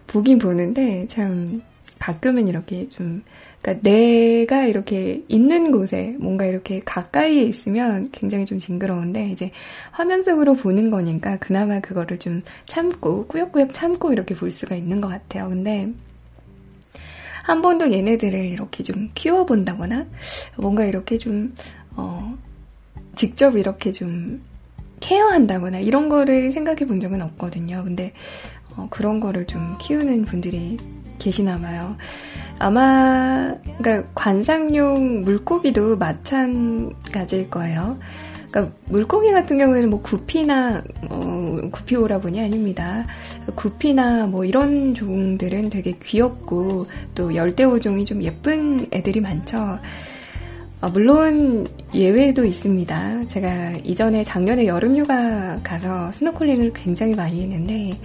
보긴 0.07 0.39
보는데 0.39 1.05
참 1.07 1.61
가끔은 1.99 2.47
이렇게 2.47 2.87
좀 2.89 3.21
그러니까 3.61 3.89
내가 3.89 4.65
이렇게 4.65 5.23
있는 5.27 5.71
곳에 5.71 6.15
뭔가 6.19 6.45
이렇게 6.45 6.79
가까이에 6.79 7.43
있으면 7.43 8.05
굉장히 8.11 8.45
좀 8.45 8.57
징그러운데 8.57 9.29
이제 9.29 9.51
화면 9.91 10.21
속으로 10.21 10.55
보는 10.55 10.89
거니까 10.89 11.37
그나마 11.37 11.81
그거를 11.81 12.17
좀 12.19 12.41
참고 12.65 13.27
꾸역꾸역 13.27 13.73
참고 13.73 14.13
이렇게 14.13 14.33
볼 14.33 14.49
수가 14.49 14.75
있는 14.75 15.01
것 15.01 15.09
같아요. 15.09 15.49
근데 15.49 15.89
한 17.43 17.61
번도 17.61 17.91
얘네들을 17.91 18.45
이렇게 18.45 18.83
좀 18.83 19.09
키워본다거나 19.13 20.05
뭔가 20.57 20.85
이렇게 20.85 21.17
좀 21.17 21.53
어, 21.99 22.37
직접 23.15 23.57
이렇게 23.57 23.91
좀 23.91 24.41
케어한다거나 24.99 25.79
이런 25.79 26.09
거를 26.09 26.51
생각해 26.51 26.85
본 26.85 26.99
적은 26.99 27.21
없거든요. 27.21 27.83
근데 27.83 28.13
어, 28.75 28.87
그런 28.89 29.19
거를 29.19 29.45
좀 29.45 29.77
키우는 29.79 30.25
분들이 30.25 30.77
계시나 31.17 31.59
봐요. 31.59 31.97
아마 32.59 33.55
그러니까 33.77 34.09
관상용 34.15 35.21
물고기도 35.21 35.97
마찬가지일 35.97 37.49
거예요. 37.49 37.99
그러니까 38.49 38.75
물고기 38.85 39.31
같은 39.31 39.57
경우에는 39.57 39.89
뭐 39.89 40.01
구피나 40.01 40.83
어, 41.09 41.61
구피 41.71 41.95
오라보니 41.95 42.39
아닙니다. 42.41 43.05
구피나 43.55 44.27
뭐 44.27 44.43
이런 44.43 44.93
종들은 44.95 45.69
되게 45.69 45.97
귀엽고 46.01 46.85
또 47.15 47.35
열대어종이 47.35 48.05
좀 48.05 48.23
예쁜 48.23 48.87
애들이 48.91 49.21
많죠. 49.21 49.79
어, 50.81 50.89
물론 50.89 51.67
예외도 51.93 52.45
있습니다. 52.45 53.27
제가 53.27 53.73
이전에 53.83 54.23
작년에 54.23 54.65
여름 54.65 54.97
휴가 54.97 55.59
가서 55.61 56.11
스노클링을 56.11 56.71
굉장히 56.73 57.15
많이 57.15 57.41
했는데 57.41 57.99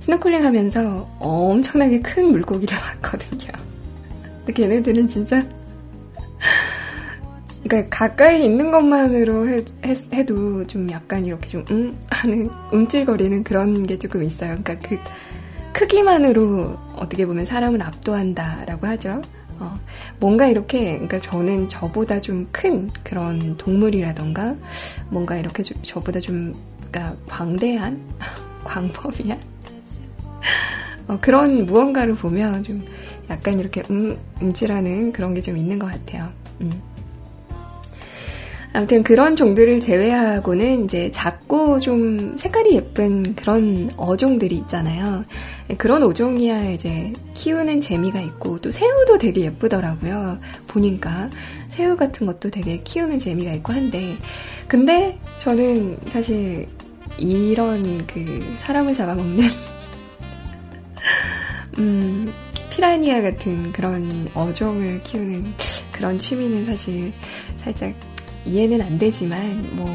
스노클링 0.00 0.44
하면서 0.44 1.08
엄청나게 1.20 2.00
큰 2.00 2.32
물고기를 2.32 2.76
봤거든요. 3.00 3.52
근데 4.38 4.52
걔네들은 4.52 5.08
진짜 5.08 5.42
그러니까 7.62 7.96
가까이 7.96 8.44
있는 8.44 8.72
것만으로 8.72 9.48
해, 9.48 9.64
해도 10.12 10.26
좀 10.26 10.90
약간 10.90 11.24
이렇게 11.24 11.46
좀 11.46 11.64
음 11.70 11.96
하는 12.10 12.50
움찔거리는 12.72 13.44
그런 13.44 13.86
게 13.86 13.96
조금 13.98 14.24
있어요. 14.24 14.58
그러니까 14.62 14.88
그 14.88 14.98
크기만으로 15.72 16.76
어떻게 16.96 17.24
보면 17.26 17.44
사람을 17.44 17.80
압도한다라고 17.80 18.86
하죠. 18.88 19.22
어, 19.62 19.78
뭔가 20.18 20.46
이렇게, 20.48 20.92
그러니까 20.94 21.20
저는 21.20 21.68
저보다 21.68 22.20
좀 22.20 22.48
큰 22.52 22.90
그런 23.04 23.56
동물이라던가, 23.56 24.56
뭔가 25.10 25.36
이렇게 25.36 25.62
저, 25.62 25.74
저보다 25.82 26.18
좀, 26.20 26.54
그러니까 26.90 27.16
광대한? 27.28 28.00
광범위한? 28.64 29.38
어, 31.08 31.18
그런 31.20 31.66
무언가를 31.66 32.14
보면 32.14 32.62
좀 32.62 32.84
약간 33.30 33.58
이렇게 33.60 33.82
음, 33.90 34.16
음질하는 34.40 35.12
그런 35.12 35.34
게 35.34 35.40
좀 35.40 35.56
있는 35.56 35.78
것 35.78 35.90
같아요. 35.90 36.28
음. 36.60 36.70
아무튼 38.74 39.02
그런 39.02 39.36
종들을 39.36 39.80
제외하고는 39.80 40.84
이제 40.84 41.10
작고 41.12 41.78
좀 41.78 42.36
색깔이 42.38 42.74
예쁜 42.74 43.34
그런 43.34 43.90
어종들이 43.96 44.56
있잖아요. 44.56 45.22
그런 45.76 46.02
어종이야 46.02 46.70
이제 46.70 47.12
키우는 47.34 47.82
재미가 47.82 48.20
있고 48.20 48.58
또 48.58 48.70
새우도 48.70 49.18
되게 49.18 49.42
예쁘더라고요. 49.42 50.38
보니까 50.68 51.28
새우 51.68 51.96
같은 51.96 52.26
것도 52.26 52.50
되게 52.50 52.80
키우는 52.80 53.18
재미가 53.18 53.52
있고 53.52 53.72
한데 53.72 54.16
근데 54.68 55.18
저는 55.36 55.98
사실 56.08 56.66
이런 57.18 58.06
그 58.06 58.54
사람을 58.58 58.94
잡아먹는 58.94 59.44
음 61.78 62.32
피라니아 62.70 63.20
같은 63.20 63.70
그런 63.72 64.28
어종을 64.34 65.02
키우는 65.02 65.44
그런 65.92 66.18
취미는 66.18 66.64
사실 66.64 67.12
살짝 67.58 67.94
이해는 68.46 68.80
안 68.80 68.98
되지만 68.98 69.40
뭐 69.72 69.86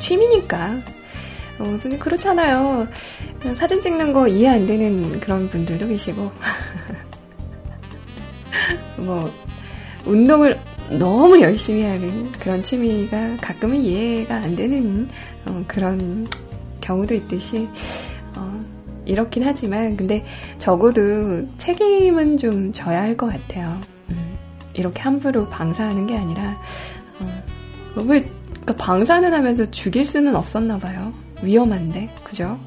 취미니까 0.00 0.76
어, 1.58 1.78
근데 1.82 1.98
그렇잖아요. 1.98 2.86
사진 3.56 3.80
찍는 3.80 4.12
거 4.12 4.28
이해 4.28 4.48
안 4.48 4.66
되는 4.66 5.18
그런 5.20 5.48
분들도 5.48 5.88
계시고 5.88 6.30
뭐 8.98 9.32
운동을 10.04 10.58
너무 10.90 11.40
열심히 11.40 11.82
하는 11.84 12.32
그런 12.32 12.62
취미가 12.62 13.36
가끔은 13.40 13.76
이해가 13.76 14.36
안 14.36 14.56
되는 14.56 15.08
어, 15.46 15.64
그런 15.66 16.26
경우도 16.80 17.14
있듯이 17.14 17.68
어, 18.36 18.60
이렇긴 19.04 19.44
하지만 19.44 19.96
근데 19.96 20.24
적어도 20.58 21.46
책임은 21.58 22.38
좀 22.38 22.72
져야 22.72 23.02
할 23.02 23.16
것 23.16 23.26
같아요. 23.32 23.80
음, 24.10 24.36
이렇게 24.74 25.02
함부로 25.02 25.48
방사하는 25.48 26.06
게 26.06 26.16
아니라 26.16 26.42
어, 26.42 26.56
왜 27.96 28.22
그러니까 28.22 28.76
방사는 28.76 29.32
하면서 29.32 29.70
죽일 29.70 30.04
수는 30.04 30.36
없었나 30.36 30.78
봐요. 30.78 31.12
위험한데, 31.42 32.14
그죠? 32.24 32.58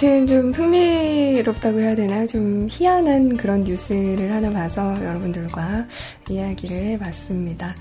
아무튼 0.00 0.28
좀 0.28 0.52
흥미롭다고 0.52 1.80
해야 1.80 1.96
되나? 1.96 2.24
좀 2.24 2.68
희한한 2.70 3.36
그런 3.36 3.64
뉴스를 3.64 4.32
하나 4.32 4.48
봐서 4.48 4.94
여러분들과 5.04 5.88
이야기를 6.30 6.76
해봤습니다. 6.76 7.74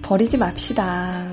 버리지 0.00 0.38
맙시다. 0.38 1.26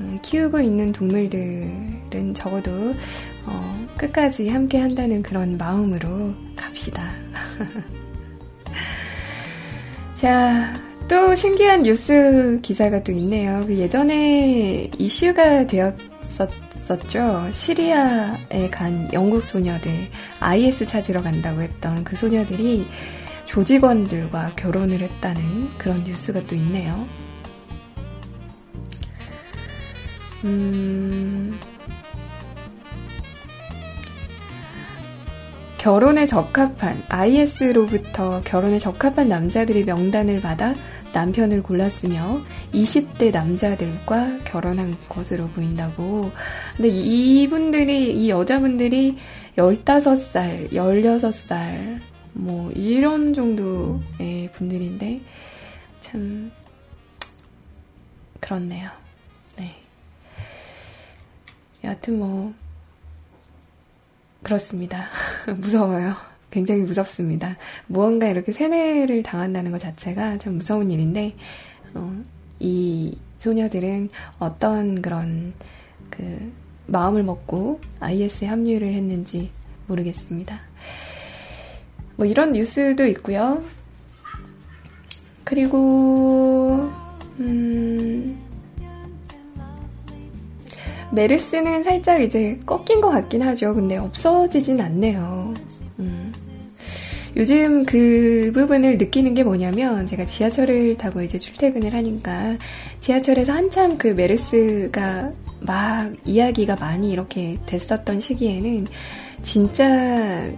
음, 0.00 0.18
키우고 0.22 0.58
있는 0.58 0.90
동물들은 0.90 2.34
적어도 2.34 2.96
어, 3.44 3.86
끝까지 3.96 4.48
함께 4.48 4.80
한다는 4.80 5.22
그런 5.22 5.56
마음으로 5.56 6.34
갑시다. 6.56 7.08
자, 10.16 10.74
또 11.06 11.32
신기한 11.36 11.84
뉴스 11.84 12.58
기사가 12.60 13.04
또 13.04 13.12
있네요. 13.12 13.62
그 13.64 13.78
예전에 13.78 14.90
이슈가 14.98 15.68
되었었 15.68 16.65
있었죠. 16.86 17.48
시리아에 17.52 18.70
간 18.70 19.08
영국 19.12 19.44
소녀들, 19.44 20.08
IS 20.40 20.86
찾으러 20.86 21.22
간다고 21.22 21.60
했던 21.60 22.04
그 22.04 22.14
소녀들이 22.16 22.86
조직원들과 23.46 24.52
결혼을 24.56 25.00
했다는 25.00 25.78
그런 25.78 26.04
뉴스가 26.04 26.46
또 26.46 26.54
있네요. 26.54 27.06
음, 30.44 31.58
결혼에 35.78 36.26
적합한, 36.26 37.04
IS로부터 37.08 38.42
결혼에 38.44 38.78
적합한 38.78 39.28
남자들의 39.28 39.84
명단을 39.84 40.40
받아 40.40 40.74
남편을 41.16 41.62
골랐으며 41.62 42.42
20대 42.74 43.32
남자들과 43.32 44.40
결혼한 44.44 44.94
것으로 45.08 45.48
보인다고. 45.48 46.30
근데 46.76 46.88
이분들이, 46.90 48.12
이 48.12 48.28
여자분들이 48.28 49.16
15살, 49.56 50.72
16살, 50.72 52.00
뭐, 52.34 52.70
이런 52.72 53.32
정도의 53.32 54.52
분들인데, 54.52 55.22
참, 56.02 56.52
그렇네요. 58.38 58.90
네. 59.56 59.74
여하튼 61.82 62.18
뭐, 62.18 62.52
그렇습니다. 64.42 65.06
무서워요. 65.56 66.35
굉장히 66.50 66.82
무섭습니다. 66.82 67.56
무언가 67.86 68.28
이렇게 68.28 68.52
세뇌를 68.52 69.22
당한다는 69.22 69.72
것 69.72 69.80
자체가 69.80 70.38
참 70.38 70.54
무서운 70.54 70.90
일인데, 70.90 71.34
어, 71.94 72.16
이 72.60 73.18
소녀들은 73.38 74.10
어떤 74.38 75.02
그런 75.02 75.52
그 76.10 76.52
마음을 76.86 77.22
먹고 77.22 77.80
IS에 78.00 78.46
합류를 78.46 78.92
했는지 78.92 79.50
모르겠습니다. 79.86 80.60
뭐 82.16 82.26
이런 82.26 82.52
뉴스도 82.52 83.06
있고요. 83.06 83.62
그리고 85.44 86.90
음 87.38 88.42
메르스는 91.12 91.84
살짝 91.84 92.20
이제 92.20 92.58
꺾인 92.66 93.00
것 93.00 93.10
같긴 93.10 93.42
하죠. 93.42 93.74
근데 93.74 93.96
없어지진 93.96 94.80
않네요. 94.80 95.54
음. 96.00 96.32
요즘 97.36 97.84
그 97.84 98.50
부분을 98.54 98.96
느끼는 98.96 99.34
게 99.34 99.44
뭐냐면 99.44 100.06
제가 100.06 100.24
지하철을 100.24 100.96
타고 100.96 101.20
이제 101.20 101.36
출퇴근을 101.36 101.92
하니까 101.92 102.56
지하철에서 103.00 103.52
한참 103.52 103.98
그 103.98 104.08
메르스가 104.08 105.32
막 105.60 106.12
이야기가 106.24 106.76
많이 106.76 107.10
이렇게 107.12 107.58
됐었던 107.66 108.20
시기에는 108.20 108.86
진짜 109.42 110.50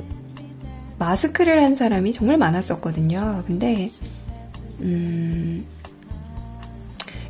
마스크를 1.01 1.61
한 1.63 1.75
사람이 1.75 2.13
정말 2.13 2.39
많았었거든요. 2.39 3.43
근데 3.47 3.91
음 4.81 5.65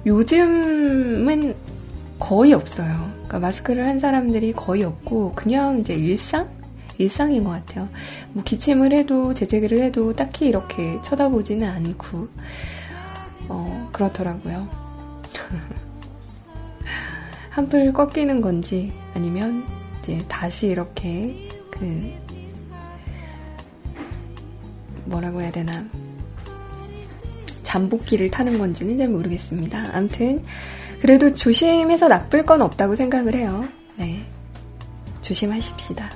요즘은 0.04 1.54
거의 2.18 2.52
없어요. 2.52 3.10
그러니까 3.14 3.38
마스크를 3.38 3.86
한 3.86 3.98
사람들이 3.98 4.52
거의 4.52 4.84
없고 4.84 5.32
그냥 5.34 5.78
이제 5.78 5.94
일상 5.94 6.57
일상인 6.98 7.44
것 7.44 7.50
같아요. 7.50 7.88
뭐 8.32 8.42
기침을 8.44 8.92
해도 8.92 9.32
재채기를 9.32 9.82
해도 9.82 10.14
딱히 10.14 10.46
이렇게 10.46 11.00
쳐다보지는 11.02 11.68
않고 11.68 12.28
어, 13.48 13.88
그렇더라고요. 13.92 14.68
한풀 17.50 17.92
꺾이는 17.92 18.40
건지 18.40 18.92
아니면 19.14 19.64
이제 20.00 20.24
다시 20.28 20.68
이렇게 20.68 21.48
그 21.70 22.12
뭐라고 25.06 25.40
해야 25.40 25.50
되나 25.50 25.86
잠복기를 27.62 28.30
타는 28.30 28.58
건지는 28.58 28.98
잘 28.98 29.08
모르겠습니다. 29.08 29.90
암튼 29.92 30.42
그래도 31.00 31.32
조심해서 31.32 32.08
나쁠 32.08 32.44
건 32.44 32.62
없다고 32.62 32.96
생각을 32.96 33.34
해요. 33.34 33.66
네. 33.96 34.24
조심하십시다. 35.20 36.10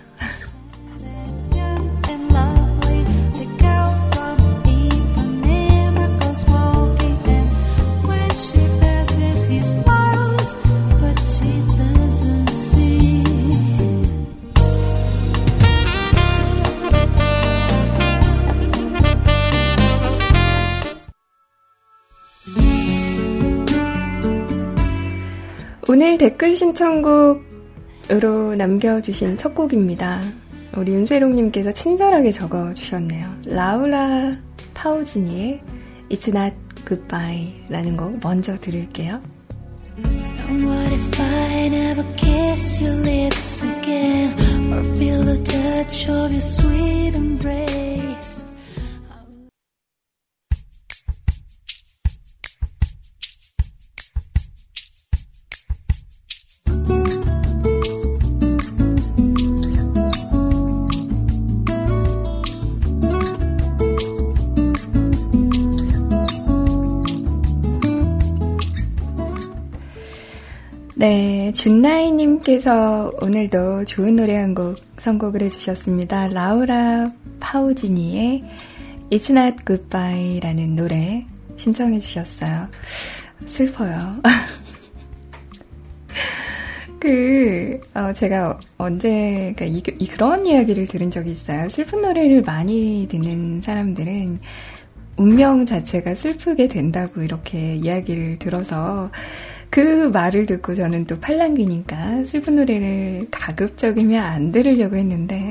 오늘 25.92 26.16
댓글 26.16 26.56
신청곡으로 26.56 28.54
남겨주신 28.56 29.36
첫 29.36 29.54
곡입니다. 29.54 30.22
우리 30.74 30.94
윤세롱님께서 30.94 31.72
친절하게 31.72 32.30
적어주셨네요. 32.30 33.28
라우라 33.44 34.38
파우지니의 34.72 35.60
It's 36.08 36.34
Not 36.34 36.56
Goodbye 36.88 37.66
라는 37.68 37.98
곡 37.98 38.18
먼저 38.22 38.58
들을게요. 38.58 39.20
What 39.98 40.94
if 40.94 41.20
I 41.20 41.66
never 41.66 42.06
kiss 42.16 42.82
your 42.82 42.98
lips 43.06 43.62
again 43.62 44.32
or 44.72 44.82
feel 44.96 45.22
the 45.22 45.44
touch 45.44 46.08
of 46.08 46.32
your 46.32 46.40
sweet 46.40 47.14
embrace? 47.14 48.11
네, 71.02 71.50
준나이님께서 71.50 73.10
오늘도 73.20 73.86
좋은 73.86 74.14
노래 74.14 74.36
한 74.36 74.54
곡 74.54 74.76
선곡을 74.98 75.42
해주셨습니다. 75.42 76.28
라우라 76.28 77.08
파우지니의 77.40 78.44
It's 79.10 79.36
Not 79.36 79.64
Goodbye 79.66 80.38
라는 80.38 80.76
노래 80.76 81.26
신청해 81.56 81.98
주셨어요. 81.98 82.68
슬퍼요. 83.46 84.20
그, 87.00 87.80
어, 87.94 88.12
제가 88.12 88.60
언제, 88.78 89.52
그러니까 89.56 89.64
이, 89.64 89.82
이, 89.98 90.06
그런 90.06 90.46
이야기를 90.46 90.86
들은 90.86 91.10
적이 91.10 91.32
있어요. 91.32 91.68
슬픈 91.68 92.02
노래를 92.02 92.42
많이 92.42 93.08
듣는 93.10 93.60
사람들은 93.60 94.38
운명 95.16 95.66
자체가 95.66 96.14
슬프게 96.14 96.68
된다고 96.68 97.22
이렇게 97.22 97.74
이야기를 97.74 98.38
들어서 98.38 99.10
그 99.72 99.80
말을 100.08 100.44
듣고 100.44 100.74
저는 100.74 101.06
또 101.06 101.18
팔랑귀니까 101.18 102.26
슬픈 102.26 102.56
노래를 102.56 103.22
가급적이면 103.30 104.22
안 104.22 104.52
들으려고 104.52 104.96
했는데, 104.96 105.50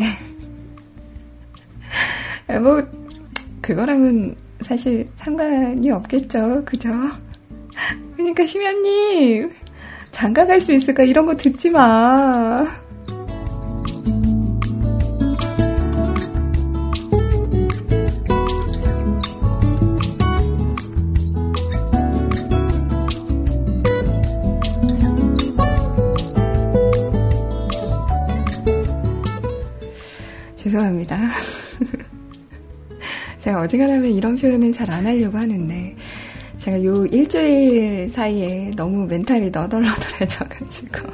뭐, 2.62 2.88
그거랑은 3.64 4.36
사실 4.62 5.10
상관이 5.16 5.90
없겠죠. 5.90 6.64
그죠? 6.66 6.92
그러니까 8.16 8.46
심연님, 8.46 9.50
장가 10.12 10.46
갈 10.46 10.62
수 10.62 10.72
있을까? 10.72 11.02
이런 11.02 11.26
거 11.26 11.36
듣지 11.36 11.72
마. 11.72 12.64
죄송합니다. 30.72 31.20
제가 33.40 33.60
어지간하면 33.62 34.12
이런 34.12 34.38
표현은 34.38 34.72
잘 34.72 34.90
안 34.90 35.06
하려고 35.06 35.38
하는데, 35.38 35.96
제가 36.60 36.84
요 36.86 37.06
일주일 37.08 38.10
사이에 38.14 38.72
너무 38.78 39.06
멘탈이 39.06 39.50
너덜너덜해져가지고, 39.50 41.10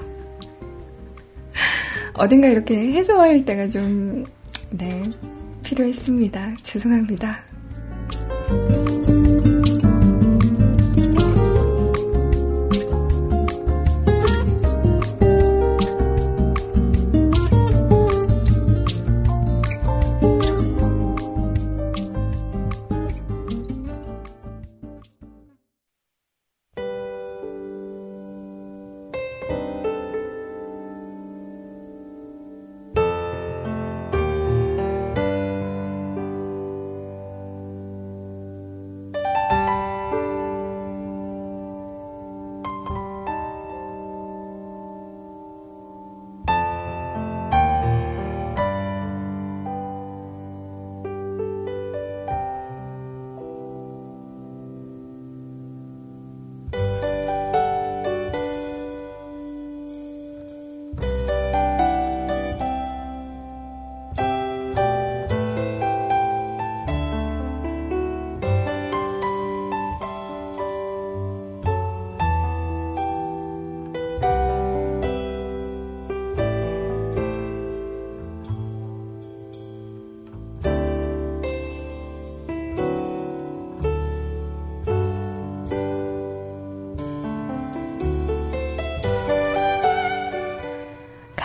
어딘가 2.13 2.47
이렇게 2.47 2.91
해소할 2.93 3.45
때가 3.45 3.67
좀, 3.69 4.23
네, 4.69 5.03
필요했습니다. 5.63 6.57
죄송합니다. 6.63 7.37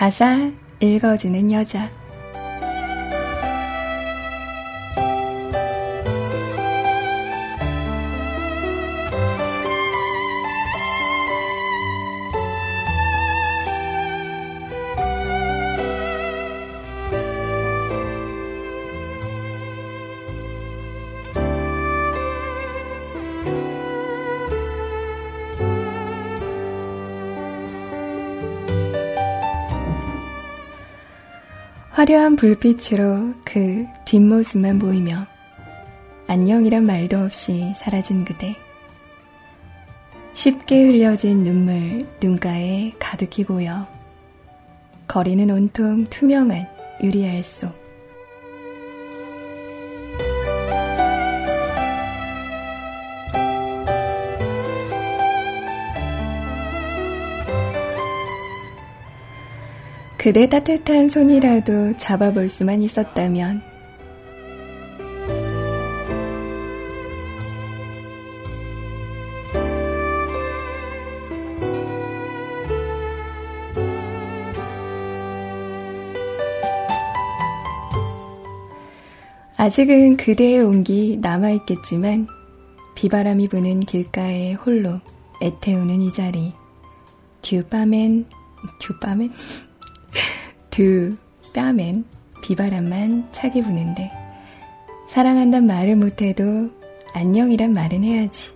가사 0.03 0.51
읽어주는 0.81 1.53
여자 1.53 1.89
화려한 32.03 32.35
불빛으로 32.35 33.33
그 33.45 33.87
뒷모습만 34.07 34.81
보이며 34.81 35.25
안녕이란 36.27 36.85
말도 36.85 37.17
없이 37.17 37.73
사라진 37.77 38.25
그대. 38.25 38.57
쉽게 40.35 40.83
흘려진 40.83 41.45
눈물 41.45 42.09
눈가에 42.21 42.91
가득히 42.99 43.45
고여 43.45 43.87
거리는 45.07 45.49
온통 45.49 46.07
투명한 46.07 46.67
유리알 47.05 47.45
속. 47.45 47.82
그대 60.23 60.49
따뜻한 60.49 61.09
손이라도 61.09 61.97
잡아볼 61.97 62.49
수만 62.49 62.81
있었다면 62.81 63.61
아직은 79.57 80.19
그대의 80.19 80.61
온기 80.61 81.19
남아있겠지만 81.21 82.29
비바람이 82.95 83.49
부는 83.49 83.81
길가에 83.81 84.53
홀로 84.53 85.01
애태우는 85.43 86.01
이 86.01 86.13
자리 86.13 86.53
듀빠맨, 87.41 88.27
듀빠맨? 88.79 89.33
두, 90.73 91.15
뺨엔 91.53 92.03
비바람만 92.43 93.29
차게 93.33 93.61
부는데 93.61 94.11
사랑한단 95.07 95.67
말을 95.67 95.97
못해도 95.97 96.71
안녕이란 97.13 97.75
말은 97.75 98.03
해야지. 98.03 98.53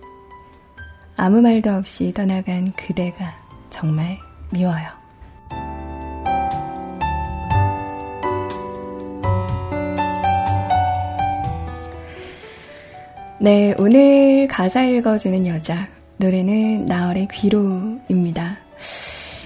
아무 1.15 1.41
말도 1.41 1.69
없이 1.69 2.11
떠나간 2.11 2.71
그대가 2.71 3.37
정말 3.69 4.17
미워요. 4.51 4.87
네, 13.39 13.75
오늘 13.77 14.47
가사 14.47 14.83
읽어주는 14.83 15.45
여자. 15.45 15.87
노래는 16.17 16.85
나얼의 16.87 17.27
귀로입니다. 17.31 18.57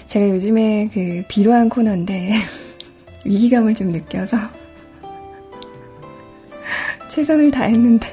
제가 0.07 0.29
요즘에 0.29 0.89
그 0.93 1.23
비로한 1.27 1.67
코너인데 1.67 2.31
위기감을 3.25 3.75
좀 3.75 3.89
느껴서 3.89 4.37
최선을 7.09 7.51
다했는데 7.51 8.07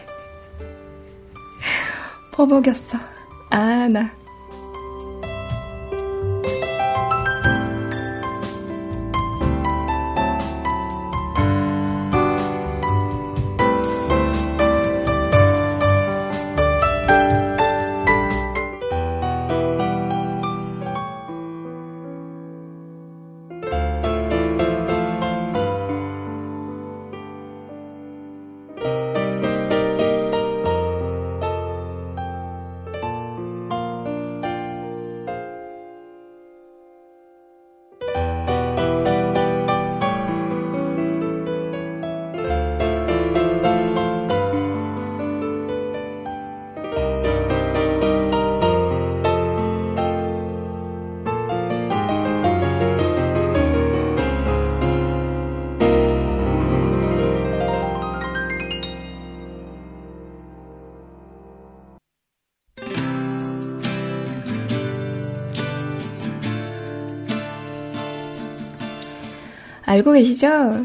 버벅였어. 2.32 2.98
아, 3.50 3.88
나. 3.88 4.17
알고 69.88 70.12
계시죠? 70.12 70.84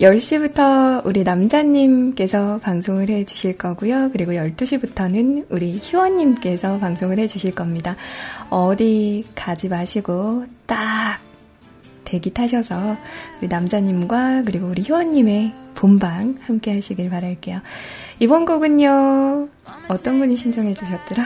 10시부터 0.00 1.06
우리 1.06 1.22
남자님께서 1.22 2.58
방송을 2.58 3.08
해 3.08 3.24
주실 3.24 3.56
거고요. 3.56 4.10
그리고 4.10 4.32
12시부터는 4.32 5.46
우리 5.48 5.78
희원님께서 5.80 6.80
방송을 6.80 7.20
해 7.20 7.28
주실 7.28 7.54
겁니다. 7.54 7.94
어디 8.50 9.22
가지 9.36 9.68
마시고 9.68 10.44
딱 10.66 11.20
대기 12.04 12.34
타셔서 12.34 12.96
우리 13.38 13.46
남자님과 13.46 14.42
그리고 14.44 14.66
우리 14.66 14.82
희원님의 14.82 15.52
본방 15.76 16.38
함께 16.40 16.74
하시길 16.74 17.08
바랄게요. 17.10 17.60
이번 18.18 18.44
곡은요, 18.44 19.48
어떤 19.86 20.18
분이 20.18 20.34
신청해 20.34 20.74
주셨더라? 20.74 21.22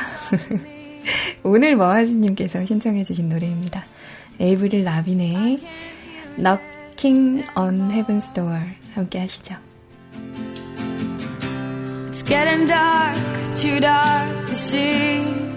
오늘 1.45 1.77
머하즈님께서 1.77 2.67
신청해 2.67 3.05
주신 3.05 3.31
노래입니다. 3.31 3.87
에이브릴 4.39 4.85
라빈의 4.85 5.61
Knocking 6.38 7.44
on 7.56 7.89
Heaven's 7.92 8.34
Door 8.34 8.76
함께 8.96 9.20
하시죠. 9.20 9.56
It's 12.10 12.24
getting 12.24 12.68
dark, 12.68 13.18
too 13.56 13.80
dark 13.80 14.48
to 14.48 14.56
see. 14.56 15.57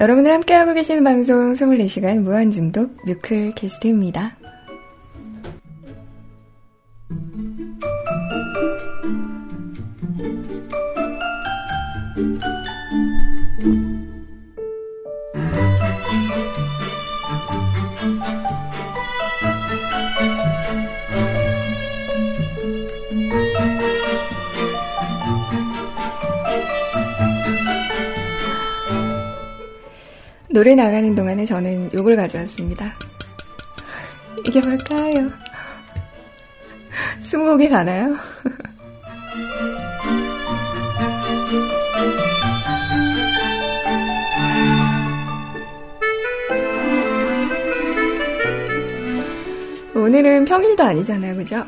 여러분들 0.00 0.32
함께하고 0.32 0.74
계시는 0.74 1.04
방송 1.04 1.52
24시간 1.52 2.18
무한중독 2.20 2.96
뮤클캐스트입니다. 3.06 4.41
노래 30.52 30.74
나가는 30.74 31.14
동안에 31.14 31.46
저는 31.46 31.90
욕을 31.94 32.14
가져왔습니다. 32.14 32.92
이게 34.46 34.60
뭘까요? 34.60 35.30
스무곡이 37.22 37.70
가나요? 37.70 38.14
오늘은 49.94 50.44
평일도 50.44 50.82
아니잖아요, 50.82 51.34
그죠? 51.34 51.64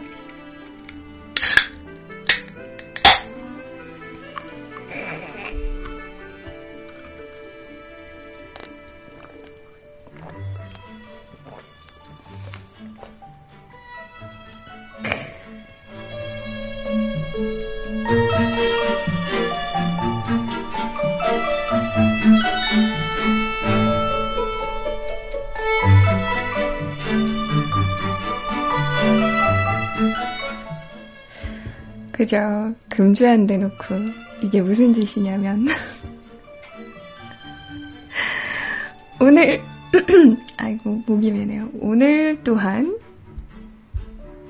그죠. 32.25 32.75
금주한대 32.89 33.47
놓고 33.47 33.95
이게 34.43 34.63
무슨 34.63 34.95
짓이냐면 34.95 35.67
오늘 39.21 39.61
아이고 40.57 41.03
목이 41.07 41.31
메네요. 41.31 41.69
오늘 41.81 42.43
또한 42.43 42.99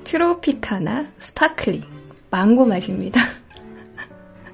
트로피카나 0.05 1.07
스파클링 1.19 1.81
망고 2.31 2.65
맛입니다. 2.65 3.19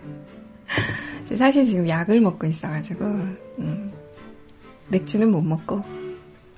사실 1.38 1.66
지금 1.66 1.88
약을 1.88 2.22
먹고 2.22 2.48
있어가지고 2.48 3.06
음, 3.06 3.94
맥주는 4.88 5.30
못 5.30 5.44
먹고 5.44 5.84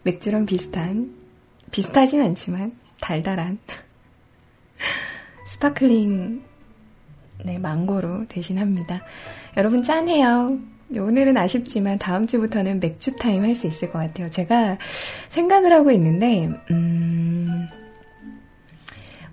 맥주랑 0.03 0.45
비슷한 0.45 1.13
비슷하진 1.71 2.21
않지만 2.21 2.71
달달한 3.01 3.59
스파클링 5.45 6.52
네, 7.43 7.57
망고로 7.59 8.25
대신합니다. 8.27 9.03
여러분 9.57 9.83
짠해요. 9.83 10.57
오늘은 10.95 11.37
아쉽지만 11.37 11.97
다음 11.97 12.27
주부터는 12.27 12.79
맥주 12.79 13.15
타임 13.15 13.43
할 13.43 13.55
수 13.55 13.67
있을 13.67 13.91
것 13.91 13.99
같아요. 13.99 14.29
제가 14.29 14.77
생각을 15.29 15.71
하고 15.73 15.91
있는데, 15.91 16.49
음, 16.71 17.67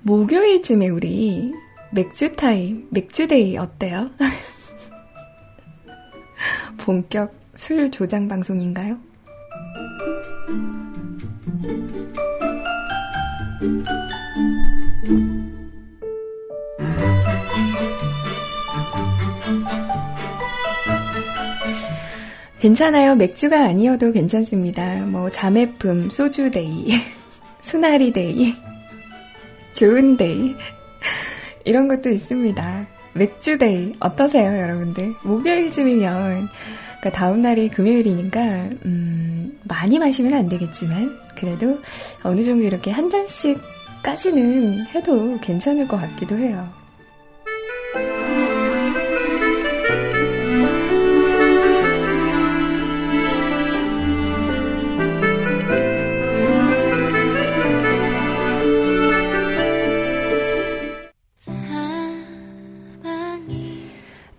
목요일쯤에 0.02 0.88
우리 0.88 1.52
맥주 1.92 2.34
타임, 2.34 2.86
맥주데이 2.90 3.56
어때요? 3.58 4.11
본격 6.78 7.38
술 7.54 7.90
조장 7.90 8.28
방송인가요? 8.28 8.98
괜찮아요. 22.61 23.16
맥주가 23.16 23.64
아니어도 23.64 24.12
괜찮습니다. 24.12 25.06
뭐, 25.06 25.30
자매품, 25.30 26.11
소주데이, 26.11 26.88
순하리데이, 27.62 28.55
좋은데이, 29.72 30.54
이런 31.64 31.88
것도 31.88 32.11
있습니다. 32.11 32.86
맥주데이, 33.14 33.94
어떠세요, 33.98 34.61
여러분들? 34.61 35.14
목요일쯤이면, 35.24 36.48
그러니까 37.00 37.11
다음 37.12 37.40
날이 37.40 37.70
금요일이니까, 37.70 38.40
음, 38.84 39.58
많이 39.66 39.98
마시면 39.98 40.34
안 40.34 40.48
되겠지만, 40.50 41.18
그래도 41.34 41.78
어느 42.22 42.42
정도 42.42 42.62
이렇게 42.62 42.90
한 42.90 43.08
잔씩까지는 43.08 44.86
해도 44.88 45.38
괜찮을 45.40 45.88
것 45.88 45.96
같기도 45.96 46.36
해요. 46.36 46.80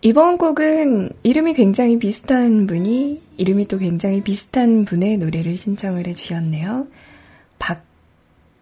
이번 0.03 0.39
곡은 0.39 1.11
이름이 1.21 1.53
굉장히 1.53 1.99
비슷한 1.99 2.65
분이 2.65 3.21
이름이 3.37 3.67
또 3.67 3.77
굉장히 3.77 4.21
비슷한 4.21 4.83
분의 4.83 5.17
노래를 5.17 5.55
신청을 5.55 6.07
해주셨네요. 6.07 6.87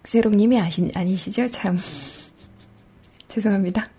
박세롱님이 0.03 0.59
아시, 0.59 0.91
아니시죠? 0.93 1.47
참. 1.47 1.77
죄송합니다. 3.29 3.89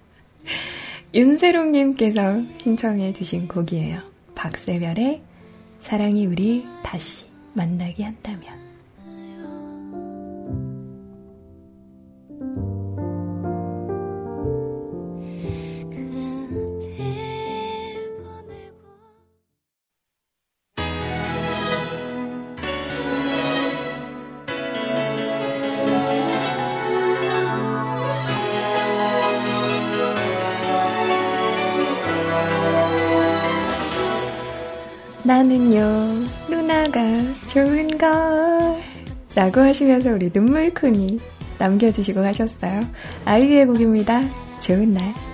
윤세롱님께서 1.14 2.42
신청해 2.62 3.14
주신 3.14 3.48
곡이에요. 3.48 4.02
박세별의 4.34 5.22
사랑이 5.80 6.26
우리 6.26 6.66
다시 6.82 7.24
만나게 7.54 8.04
한다면. 8.04 8.59
나는요, 35.22 36.26
누나가 36.48 37.00
좋은 37.46 37.88
걸. 37.98 38.10
라고 39.34 39.60
하시면서 39.60 40.12
우리 40.12 40.30
눈물쿤이 40.30 41.20
남겨주시고 41.58 42.22
가셨어요. 42.22 42.80
아이유의 43.26 43.66
곡입니다. 43.66 44.22
좋은 44.60 44.92
날. 44.92 45.29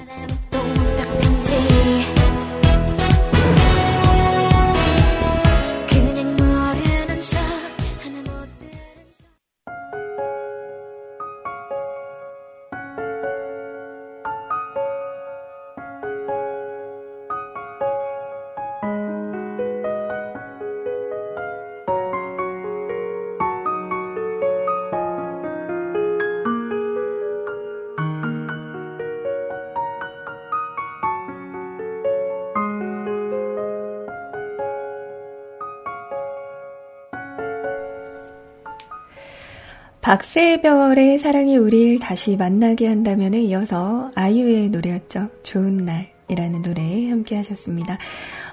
박세별의 40.37 41.19
사랑이 41.19 41.57
우리를 41.57 41.99
다시 41.99 42.37
만나게 42.37 42.89
한다면에 42.89 43.41
이어서 43.41 44.11
아이유의 44.15 44.69
노래였죠. 44.69 45.31
좋은 45.43 45.79
날이라는 45.79 46.61
노래 46.61 47.09
함께 47.09 47.37
하셨습니다. 47.37 47.97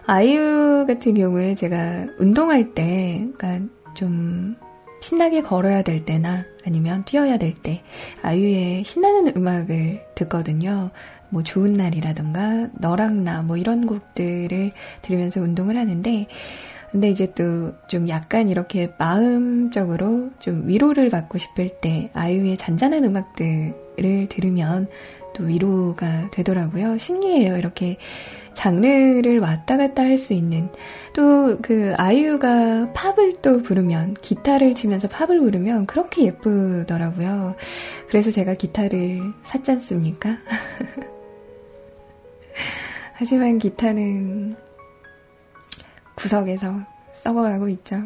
아이유 0.05 0.85
같은 0.87 1.13
경우에 1.13 1.55
제가 1.55 2.05
운동할 2.19 2.73
때, 2.73 3.27
그러니까 3.37 3.67
좀 3.95 4.55
신나게 5.01 5.41
걸어야 5.41 5.81
될 5.81 6.05
때나 6.05 6.45
아니면 6.65 7.03
뛰어야 7.03 7.37
될 7.37 7.53
때 7.53 7.83
아이유의 8.21 8.85
신나는 8.85 9.33
음악을 9.35 10.05
듣거든요. 10.15 10.89
뭐 11.29 11.43
좋은 11.43 11.73
날이라던가 11.73 12.69
너랑 12.79 13.25
나 13.25 13.43
뭐 13.43 13.57
이런 13.57 13.87
곡들을 13.87 14.71
들으면서 15.01 15.41
운동을 15.41 15.75
하는데 15.75 16.27
근데 16.93 17.09
이제 17.09 17.33
또 17.33 17.73
좀 17.87 18.07
약간 18.07 18.49
이렇게 18.49 18.93
마음적으로 18.99 20.29
좀 20.39 20.67
위로를 20.67 21.09
받고 21.09 21.37
싶을 21.37 21.69
때 21.81 22.09
아이유의 22.13 22.57
잔잔한 22.57 23.03
음악들을 23.03 24.27
들으면 24.29 24.87
또 25.33 25.43
위로가 25.43 26.29
되더라고요. 26.31 26.97
신기해요. 26.99 27.57
이렇게 27.57 27.97
장르를 28.53 29.39
왔다 29.39 29.77
갔다 29.77 30.03
할 30.03 30.17
수 30.19 30.33
있는 30.33 30.69
또 31.13 31.57
그 31.61 31.93
아이유가 31.97 32.93
팝을 32.93 33.41
또 33.41 33.61
부르면 33.63 34.15
기타를 34.21 34.75
치면서 34.75 35.07
팝을 35.09 35.39
부르면 35.39 35.87
그렇게 35.87 36.23
예쁘더라고요. 36.25 37.55
그래서 38.07 38.29
제가 38.31 38.53
기타를 38.53 39.19
샀지 39.43 39.71
않습니까? 39.71 40.37
하지만 43.13 43.57
기타는 43.57 44.55
구석에서 46.15 46.81
썩어가고 47.13 47.69
있죠. 47.69 47.97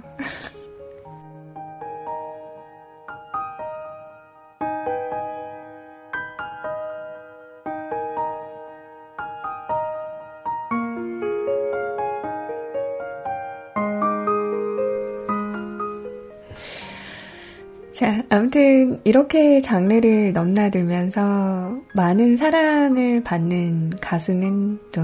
자, 17.98 18.24
아무튼 18.30 19.00
이렇게 19.06 19.60
장르를 19.64 20.32
넘나들면서 20.32 21.82
많은 21.96 22.38
사랑을 22.38 23.24
받는 23.24 23.94
가수는 24.00 24.80
또 24.92 25.02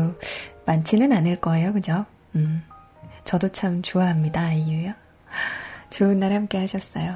많지는 0.67 1.11
않을 1.11 1.37
거예요. 1.41 1.73
그죠? 1.73 2.05
음. 2.35 2.61
저도 3.33 3.49
참 3.49 3.81
좋아합니다, 3.81 4.41
아이유요. 4.41 4.93
좋은 5.89 6.19
날 6.19 6.33
함께 6.33 6.59
하셨어요. 6.59 7.15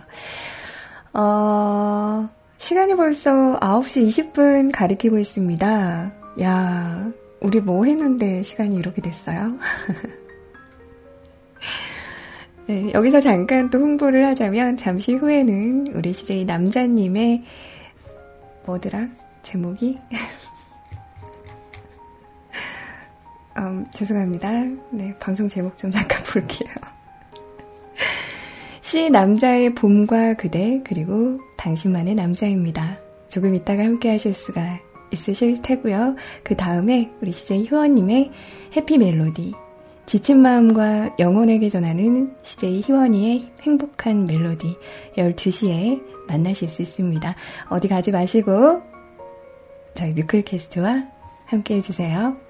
어, 1.13 2.27
시간이 2.57 2.95
벌써 2.95 3.59
9시 3.59 4.33
20분 4.33 4.71
가리키고 4.73 5.19
있습니다. 5.19 6.11
야, 6.41 7.11
우리 7.39 7.61
뭐 7.61 7.85
했는데 7.85 8.41
시간이 8.41 8.75
이렇게 8.77 8.99
됐어요? 8.99 9.59
네, 12.65 12.91
여기서 12.93 13.21
잠깐 13.21 13.69
또 13.69 13.77
홍보를 13.77 14.25
하자면 14.25 14.75
잠시 14.77 15.13
후에는 15.13 15.93
우리 15.93 16.13
CJ 16.13 16.45
남자님의 16.45 17.43
뭐더라? 18.65 19.07
제목이? 19.43 19.99
음, 23.57 23.85
죄송합니다. 23.91 24.49
네, 24.91 25.13
방송 25.19 25.47
제목 25.47 25.77
좀 25.77 25.91
잠깐 25.91 26.23
볼게요. 26.25 26.69
시 28.81 29.09
남자의 29.09 29.73
봄과 29.73 30.35
그대 30.35 30.81
그리고 30.85 31.39
당신만의 31.57 32.15
남자입니다. 32.15 32.99
조금 33.27 33.53
있다가 33.53 33.83
함께 33.83 34.11
하실 34.11 34.33
수가 34.33 34.79
있으실 35.11 35.61
테고요. 35.61 36.15
그 36.43 36.55
다음에 36.55 37.11
우리 37.21 37.31
CJ 37.31 37.67
효원님의 37.69 38.31
해피 38.75 38.97
멜로디 38.97 39.53
지친 40.05 40.39
마음과 40.39 41.15
영혼에게 41.19 41.69
전하는 41.69 42.33
CJ 42.43 42.83
희원이의 42.85 43.51
행복한 43.63 44.23
멜로디 44.23 44.77
12시에 45.17 46.01
만나실 46.29 46.69
수 46.69 46.81
있습니다. 46.81 47.35
어디 47.69 47.87
가지 47.89 48.11
마시고 48.11 48.81
저희 49.95 50.13
뮤클캐스트와 50.13 51.03
함께 51.45 51.75
해주세요. 51.75 52.46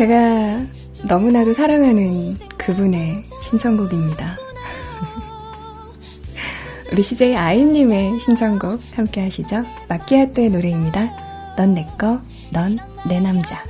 제가 0.00 0.64
너무나도 1.02 1.52
사랑하는 1.52 2.34
그분의 2.56 3.22
신청곡입니다. 3.42 4.38
우리 6.90 7.02
CJ 7.02 7.36
아이님의 7.36 8.18
신청곡 8.18 8.80
함께 8.92 9.20
하시죠. 9.20 9.62
마키아토의 9.90 10.52
노래입니다. 10.52 11.54
넌내 11.58 11.86
거, 11.98 12.18
넌내 12.50 13.20
남자. 13.20 13.62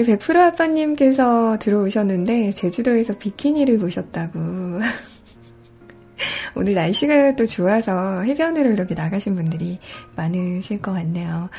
우리 0.00 0.06
백프로 0.06 0.40
아빠님께서 0.40 1.58
들어오셨는데 1.58 2.52
제주도에서 2.52 3.18
비키니를 3.18 3.78
보셨다고. 3.78 4.40
오늘 6.56 6.72
날씨가 6.72 7.36
또 7.36 7.44
좋아서 7.44 8.22
해변으로 8.22 8.70
이렇게 8.70 8.94
나가신 8.94 9.34
분들이 9.34 9.78
많으실 10.16 10.80
것 10.80 10.92
같네요. 10.92 11.50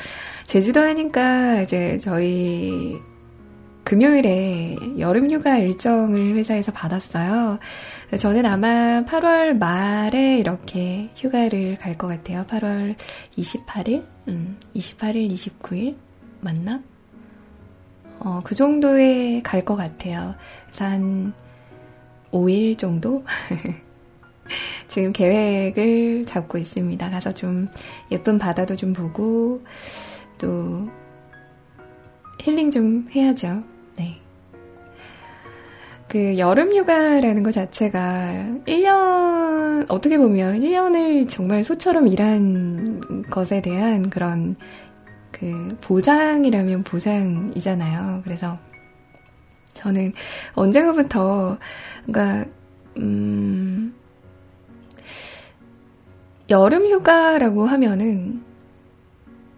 제주도 0.46 0.80
하니까 0.80 1.62
이제 1.62 1.98
저희 1.98 2.98
금요일에 3.84 4.74
여름휴가 4.98 5.58
일정을 5.58 6.34
회사에서 6.34 6.72
받았어요. 6.72 7.60
저는 8.18 8.44
아마 8.44 9.04
8월 9.04 9.56
말에 9.56 10.38
이렇게 10.38 11.10
휴가를 11.14 11.78
갈 11.78 11.96
것 11.96 12.08
같아요. 12.08 12.44
8월 12.48 12.96
28일? 13.38 14.04
음, 14.26 14.58
28일, 14.74 15.30
29일? 15.30 15.94
맞나? 16.40 16.82
어, 18.24 18.40
그 18.44 18.54
정도에 18.54 19.42
갈 19.42 19.64
것 19.64 19.76
같아요. 19.76 20.34
한 20.78 21.32
5일 22.30 22.78
정도? 22.78 23.24
지금 24.88 25.12
계획을 25.12 26.26
잡고 26.26 26.58
있습니다. 26.58 27.10
가서 27.10 27.32
좀 27.32 27.68
예쁜 28.10 28.38
바다도 28.38 28.76
좀 28.76 28.92
보고, 28.92 29.62
또 30.38 30.88
힐링 32.40 32.70
좀 32.70 33.08
해야죠. 33.14 33.62
네. 33.96 34.16
그 36.08 36.36
여름 36.38 36.74
휴가라는 36.74 37.42
것 37.42 37.52
자체가 37.52 38.32
1년, 38.66 39.86
어떻게 39.88 40.18
보면 40.18 40.60
1년을 40.60 41.28
정말 41.28 41.64
소처럼 41.64 42.08
일한 42.08 43.24
것에 43.30 43.62
대한 43.62 44.10
그런 44.10 44.56
그 45.42 45.76
보상이라면 45.80 46.84
보상이잖아요. 46.84 48.20
그래서 48.22 48.60
저는 49.74 50.12
언젠가부터 50.54 51.58
그러니까 52.06 52.48
음 52.96 53.92
여름 56.48 56.86
휴가라고 56.86 57.66
하면은 57.66 58.44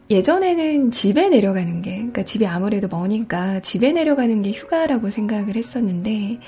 예전에는 0.08 0.90
집에 0.90 1.28
내려가는 1.28 1.82
게, 1.82 1.96
그러니까 1.96 2.24
집이 2.24 2.46
아무래도 2.46 2.88
머니까 2.88 3.60
집에 3.60 3.92
내려가는 3.92 4.40
게 4.42 4.52
휴가라고 4.52 5.10
생각을 5.10 5.56
했었는데, 5.56 6.40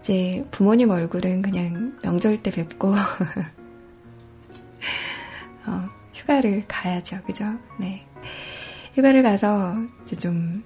이제 0.00 0.44
부모님 0.52 0.90
얼굴은 0.90 1.42
그냥 1.42 1.98
명절 2.04 2.42
때 2.42 2.52
뵙고, 2.52 2.94
어, 5.66 5.88
휴가를 6.14 6.64
가야죠. 6.68 7.20
그죠? 7.26 7.44
네. 7.78 8.06
휴가를 8.94 9.22
가서 9.22 9.76
이제 10.02 10.16
좀 10.16 10.62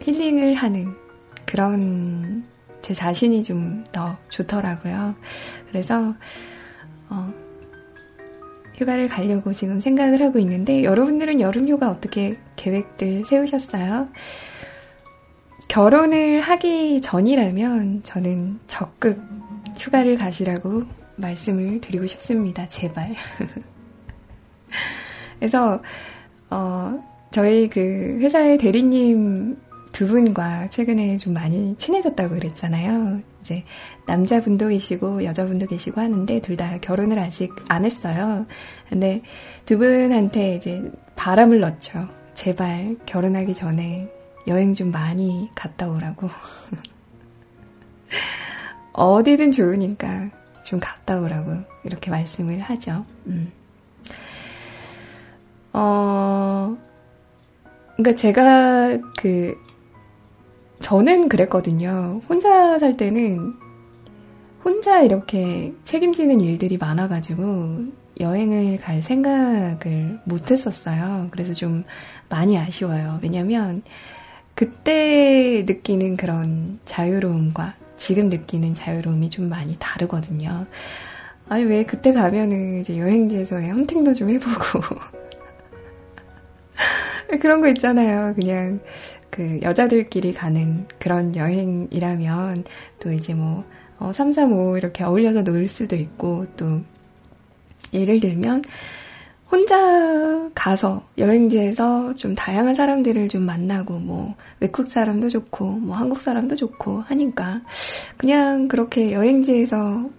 힐링을 0.00 0.54
하는 0.54 0.94
그런 1.46 2.44
제 2.82 2.94
자신이 2.94 3.42
좀 3.42 3.86
더 3.96 4.14
좋더라고요. 4.28 5.14
그래서 5.70 6.14
어, 7.08 7.32
휴가를 8.74 9.08
가려고 9.08 9.54
지금 9.54 9.80
생각을 9.80 10.20
하고 10.20 10.38
있는데 10.38 10.84
여러분들은 10.84 11.40
여름 11.40 11.66
휴가 11.66 11.90
어떻게 11.90 12.36
계획들 12.56 13.24
세우셨어요? 13.24 14.10
결혼을 15.68 16.42
하기 16.42 17.00
전이라면 17.00 18.02
저는 18.02 18.60
적극 18.66 19.18
휴가를 19.78 20.18
가시라고 20.18 20.82
말씀을 21.16 21.80
드리고 21.80 22.06
싶습니다. 22.06 22.68
제발. 22.68 23.14
그래서 25.40 25.82
어, 26.50 27.02
저희 27.30 27.68
그 27.68 28.18
회사의 28.20 28.58
대리님 28.58 29.56
두 29.92 30.06
분과 30.06 30.68
최근에 30.68 31.16
좀 31.16 31.32
많이 31.32 31.74
친해졌다고 31.78 32.34
그랬잖아요. 32.34 33.20
이제 33.40 33.64
남자분도 34.06 34.68
계시고 34.68 35.24
여자분도 35.24 35.66
계시고 35.66 36.00
하는데 36.00 36.40
둘 36.40 36.56
다 36.56 36.78
결혼을 36.80 37.18
아직 37.18 37.52
안 37.68 37.84
했어요. 37.84 38.46
근데 38.88 39.22
두 39.64 39.78
분한테 39.78 40.56
이제 40.56 40.90
바람을 41.16 41.60
넣죠. 41.60 42.08
제발 42.34 42.96
결혼하기 43.06 43.54
전에 43.54 44.08
여행 44.46 44.74
좀 44.74 44.90
많이 44.90 45.50
갔다 45.54 45.88
오라고. 45.88 46.28
어디든 48.92 49.52
좋으니까 49.52 50.30
좀 50.64 50.78
갔다 50.80 51.20
오라고 51.20 51.52
이렇게 51.84 52.10
말씀을 52.10 52.60
하죠. 52.60 53.04
음. 53.26 53.52
어, 55.78 56.74
그러니까 57.96 58.16
제가 58.16 58.98
그, 59.18 59.54
저는 60.80 61.28
그랬거든요. 61.28 62.22
혼자 62.28 62.78
살 62.78 62.96
때는 62.96 63.54
혼자 64.64 65.02
이렇게 65.02 65.74
책임지는 65.84 66.40
일들이 66.40 66.78
많아가지고 66.78 67.84
여행을 68.18 68.78
갈 68.78 69.02
생각을 69.02 70.18
못 70.24 70.50
했었어요. 70.50 71.28
그래서 71.30 71.52
좀 71.52 71.84
많이 72.30 72.56
아쉬워요. 72.56 73.18
왜냐면 73.22 73.82
그때 74.54 75.62
느끼는 75.66 76.16
그런 76.16 76.78
자유로움과 76.86 77.74
지금 77.98 78.28
느끼는 78.28 78.74
자유로움이 78.74 79.28
좀 79.28 79.50
많이 79.50 79.76
다르거든요. 79.78 80.66
아니, 81.50 81.64
왜 81.64 81.84
그때 81.84 82.14
가면은 82.14 82.80
이제 82.80 82.98
여행지에서 82.98 83.60
헌팅도 83.60 84.14
좀 84.14 84.30
해보고, 84.30 84.80
그런 87.40 87.60
거 87.60 87.68
있잖아요. 87.68 88.34
그냥 88.34 88.80
그 89.30 89.60
여자들끼리 89.62 90.32
가는 90.34 90.86
그런 90.98 91.34
여행이라면 91.36 92.64
또 93.00 93.12
이제 93.12 93.34
뭐 93.34 93.64
어, 93.98 94.12
335 94.12 94.76
이렇게 94.78 95.04
어울려서 95.04 95.44
놀 95.44 95.68
수도 95.68 95.96
있고 95.96 96.46
또 96.56 96.80
예를 97.92 98.20
들면 98.20 98.62
혼자 99.50 100.50
가서 100.54 101.06
여행지에서 101.18 102.14
좀 102.16 102.34
다양한 102.34 102.74
사람들을 102.74 103.28
좀 103.28 103.42
만나고 103.42 103.98
뭐 104.00 104.34
외국 104.60 104.88
사람도 104.88 105.28
좋고 105.28 105.64
뭐 105.66 105.96
한국 105.96 106.20
사람도 106.20 106.56
좋고 106.56 107.00
하니까 107.02 107.62
그냥 108.18 108.68
그렇게 108.68 109.12
여행지에서 109.12 110.10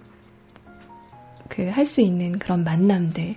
그 1.49 1.69
할 1.71 1.85
수 1.85 2.01
있는 2.01 2.33
그런 2.33 2.63
만남들 2.63 3.35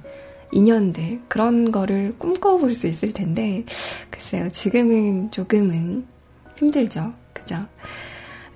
인연들 0.52 1.20
그런 1.28 1.70
거를 1.70 2.14
꿈꿔볼 2.18 2.74
수 2.74 2.86
있을 2.86 3.12
텐데 3.12 3.64
글쎄요 4.10 4.50
지금은 4.50 5.30
조금은 5.30 6.06
힘들죠 6.56 7.12
그죠 7.32 7.66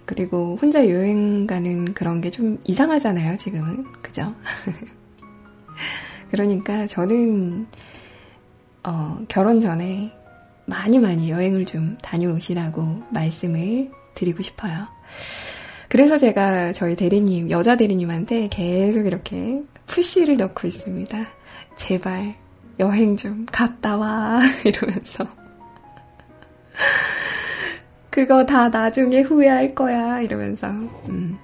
그리고 0.04 0.58
혼자 0.60 0.88
여행 0.88 1.46
가는 1.46 1.94
그런 1.94 2.20
게 2.20 2.30
좀 2.30 2.58
이상하잖아요 2.64 3.36
지금은 3.38 3.84
그죠 4.02 4.34
그러니까 6.30 6.86
저는 6.86 7.66
어, 8.82 9.18
결혼 9.28 9.60
전에 9.60 10.12
많이 10.66 10.98
많이 10.98 11.30
여행을 11.30 11.64
좀 11.64 11.96
다녀오시라고 12.02 13.02
말씀을 13.10 13.90
드리고 14.14 14.42
싶어요. 14.42 14.86
그래서 15.88 16.18
제가 16.18 16.72
저희 16.72 16.96
대리님, 16.96 17.50
여자 17.50 17.76
대리님한테 17.76 18.48
계속 18.48 19.06
이렇게 19.06 19.62
푸시를 19.86 20.36
넣고 20.36 20.66
있습니다. 20.66 21.26
제발 21.76 22.34
여행 22.78 23.16
좀 23.16 23.46
갔다 23.50 23.96
와 23.96 24.40
이러면서 24.64 25.26
그거 28.10 28.44
다 28.46 28.68
나중에 28.68 29.22
후회할 29.22 29.74
거야 29.74 30.20
이러면서 30.20 30.68
음, 30.68 31.36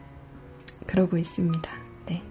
그러고 0.86 1.16
있습니다. 1.16 1.70
네. 2.06 2.22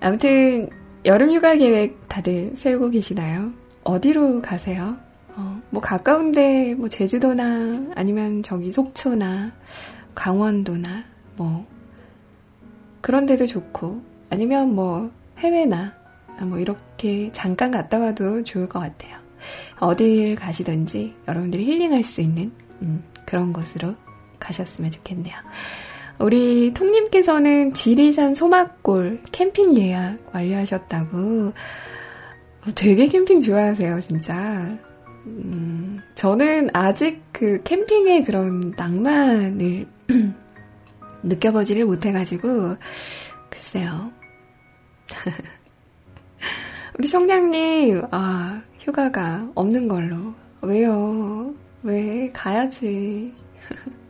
아무튼 0.00 0.68
여름 1.04 1.32
휴가 1.32 1.54
계획 1.54 2.08
다들 2.08 2.52
세우고 2.56 2.90
계시나요? 2.90 3.52
어디로 3.84 4.42
가세요? 4.42 4.96
어, 5.36 5.60
뭐 5.70 5.80
가까운데 5.80 6.74
뭐 6.74 6.88
제주도나 6.88 7.92
아니면 7.94 8.42
저기 8.42 8.72
속초나 8.72 9.52
강원도나 10.14 11.04
뭐 11.36 11.66
그런 13.00 13.24
데도 13.24 13.46
좋고 13.46 14.02
아니면 14.28 14.74
뭐 14.74 15.10
해외나 15.38 15.94
뭐 16.42 16.58
이렇게 16.58 17.30
잠깐 17.32 17.70
갔다 17.70 17.98
와도 17.98 18.42
좋을 18.42 18.68
것 18.68 18.80
같아요. 18.80 19.16
어딜 19.78 20.36
가시든지 20.36 21.14
여러분들이 21.28 21.64
힐링할 21.64 22.02
수 22.02 22.20
있는 22.20 22.52
음, 22.82 23.02
그런 23.26 23.52
곳으로 23.52 23.94
가셨으면 24.38 24.90
좋겠네요. 24.90 25.36
우리 26.18 26.74
통님께서는 26.74 27.72
지리산 27.72 28.34
소막골 28.34 29.22
캠핑 29.32 29.78
예약 29.78 30.18
완료하셨다고 30.34 31.52
되게 32.74 33.06
캠핑 33.06 33.40
좋아하세요, 33.40 34.00
진짜. 34.00 34.76
음, 35.26 36.00
저는 36.14 36.70
아직 36.74 37.22
그 37.32 37.62
캠핑의 37.62 38.24
그런 38.24 38.74
낭만을 38.76 39.86
느껴보지를 41.22 41.86
못해가지고, 41.86 42.76
글쎄요. 43.48 44.12
우리 46.98 47.06
성냥님, 47.06 48.06
아, 48.10 48.62
휴가가 48.78 49.48
없는 49.54 49.88
걸로. 49.88 50.34
왜요? 50.62 51.54
왜? 51.82 52.30
가야지. 52.32 53.34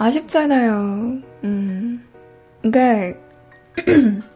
아쉽잖아요. 0.00 1.09
음. 2.70 2.72
그러니까 2.72 3.18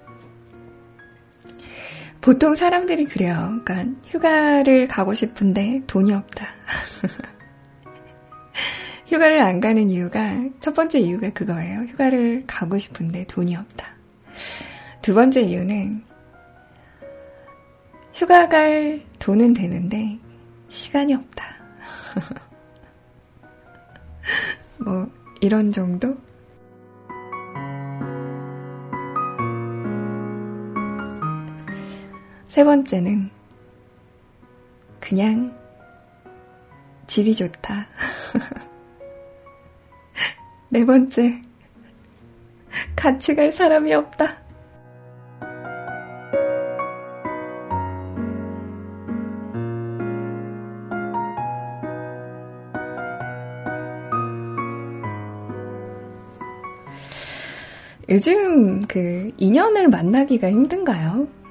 보통 2.20 2.54
사람들이 2.54 3.04
그래요. 3.04 3.60
그러니까 3.64 3.98
휴가를 4.06 4.88
가고 4.88 5.14
싶은데 5.14 5.82
돈이 5.86 6.12
없다. 6.12 6.46
휴가를 9.06 9.40
안 9.40 9.60
가는 9.60 9.90
이유가 9.90 10.42
첫 10.60 10.74
번째 10.74 11.00
이유가 11.00 11.30
그거예요. 11.30 11.80
휴가를 11.82 12.44
가고 12.46 12.78
싶은데 12.78 13.26
돈이 13.26 13.54
없다. 13.54 13.86
두 15.02 15.14
번째 15.14 15.42
이유는 15.42 16.02
휴가 18.14 18.48
갈 18.48 19.02
돈은 19.18 19.52
되는데 19.52 20.18
시간이 20.70 21.12
없다. 21.14 21.44
뭐 24.78 25.10
이런 25.40 25.72
정도? 25.72 26.16
세 32.54 32.62
번째는 32.62 33.30
그냥 35.00 35.52
집이 37.08 37.34
좋다. 37.34 37.88
네 40.70 40.86
번째, 40.86 41.42
같이 42.94 43.34
갈 43.34 43.50
사람이 43.50 43.92
없다. 43.92 44.36
요즘 58.08 58.78
그 58.86 59.32
인연을 59.38 59.88
만나기가 59.88 60.48
힘든가요? 60.48 61.43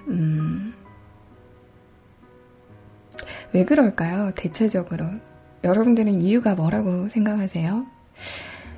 왜 3.54 3.66
그럴까요? 3.66 4.32
대체적으로. 4.36 5.06
여러분들은 5.64 6.22
이유가 6.22 6.56
뭐라고 6.56 7.08
생각하세요? 7.10 7.86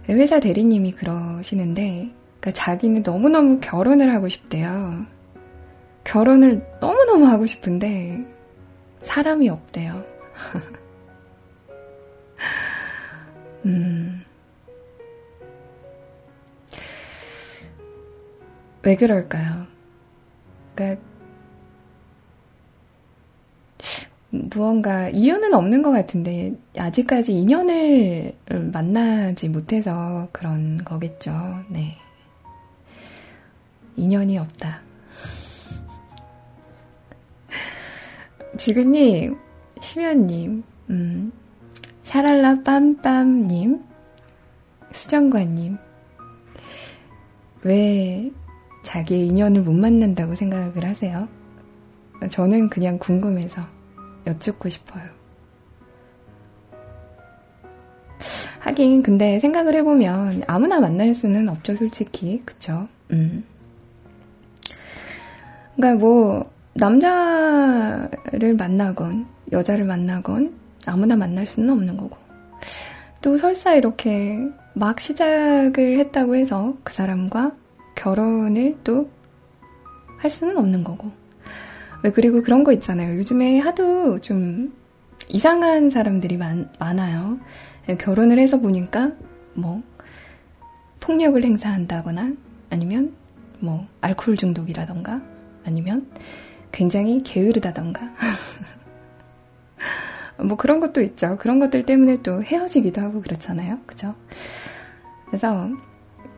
회사 0.09 0.39
대리님이 0.39 0.91
그러시는데, 0.91 2.11
그러니까 2.39 2.51
자기는 2.51 3.03
너무너무 3.03 3.59
결혼을 3.59 4.13
하고 4.13 4.27
싶대요. 4.27 5.05
결혼을 6.03 6.65
너무너무 6.79 7.25
하고 7.25 7.45
싶은데, 7.45 8.25
사람이 9.01 9.49
없대요. 9.49 10.03
음. 13.65 14.21
왜 18.83 18.95
그럴까요? 18.95 19.65
그러니까 20.75 21.01
무언가 24.49 25.09
이유는 25.09 25.53
없는 25.53 25.81
것 25.81 25.91
같은데 25.91 26.53
아직까지 26.77 27.33
인연을 27.33 28.33
만나지 28.71 29.49
못해서 29.49 30.27
그런 30.31 30.83
거겠죠. 30.83 31.31
네. 31.69 31.97
인연이 33.95 34.37
없다. 34.37 34.81
지근님, 38.57 39.37
심연님, 39.79 40.63
음, 40.89 41.31
샤랄라 42.03 42.55
빰빰님, 42.63 43.83
수정관님, 44.91 45.77
왜 47.63 48.31
자기의 48.83 49.27
인연을 49.27 49.61
못 49.61 49.73
만난다고 49.73 50.35
생각을 50.35 50.85
하세요? 50.85 51.27
저는 52.29 52.69
그냥 52.69 52.97
궁금해서 52.97 53.74
여쭙고 54.25 54.69
싶어요. 54.69 55.03
하긴 58.59 59.03
근데 59.03 59.39
생각을 59.39 59.75
해보면 59.75 60.43
아무나 60.47 60.79
만날 60.79 61.13
수는 61.13 61.49
없죠, 61.49 61.75
솔직히. 61.75 62.41
그쵸? 62.45 62.87
음. 63.11 63.43
그러니까 65.75 65.99
뭐 65.99 66.49
남자를 66.73 68.55
만나건 68.57 69.27
여자를 69.51 69.85
만나건 69.85 70.55
아무나 70.85 71.15
만날 71.15 71.45
수는 71.45 71.69
없는 71.69 71.97
거고. 71.97 72.17
또 73.21 73.37
설사 73.37 73.73
이렇게 73.73 74.37
막 74.73 74.99
시작을 74.99 75.99
했다고 75.99 76.35
해서 76.35 76.75
그 76.83 76.93
사람과 76.93 77.51
결혼을 77.95 78.77
또 78.83 79.15
할 80.25 80.31
수는 80.31 80.57
없는 80.57 80.83
거고. 80.83 81.11
왜 82.05 82.11
그리고 82.11 82.41
그런 82.43 82.63
거 82.63 82.71
있잖아요. 82.71 83.17
요즘에 83.17 83.59
하도 83.59 84.21
좀 84.21 84.73
이상한 85.27 85.89
사람들이 85.89 86.37
많, 86.37 86.69
많아요. 86.79 87.39
결혼을 87.97 88.39
해서 88.39 88.59
보니까 88.59 89.11
뭐 89.55 89.81
폭력을 90.99 91.41
행사한다거나 91.43 92.33
아니면 92.69 93.13
뭐, 93.59 93.87
알코올 94.01 94.37
중독이라던가, 94.37 95.21
아니면 95.65 96.07
굉장히 96.71 97.23
게으르다던가. 97.23 98.11
뭐 100.37 100.55
그런 100.57 100.79
것도 100.79 101.01
있죠. 101.01 101.37
그런 101.39 101.59
것들 101.59 101.85
때문에 101.85 102.21
또 102.21 102.43
헤어지기도 102.43 103.01
하고 103.01 103.21
그렇잖아요. 103.21 103.79
그죠? 103.85 104.13
그래서, 105.25 105.69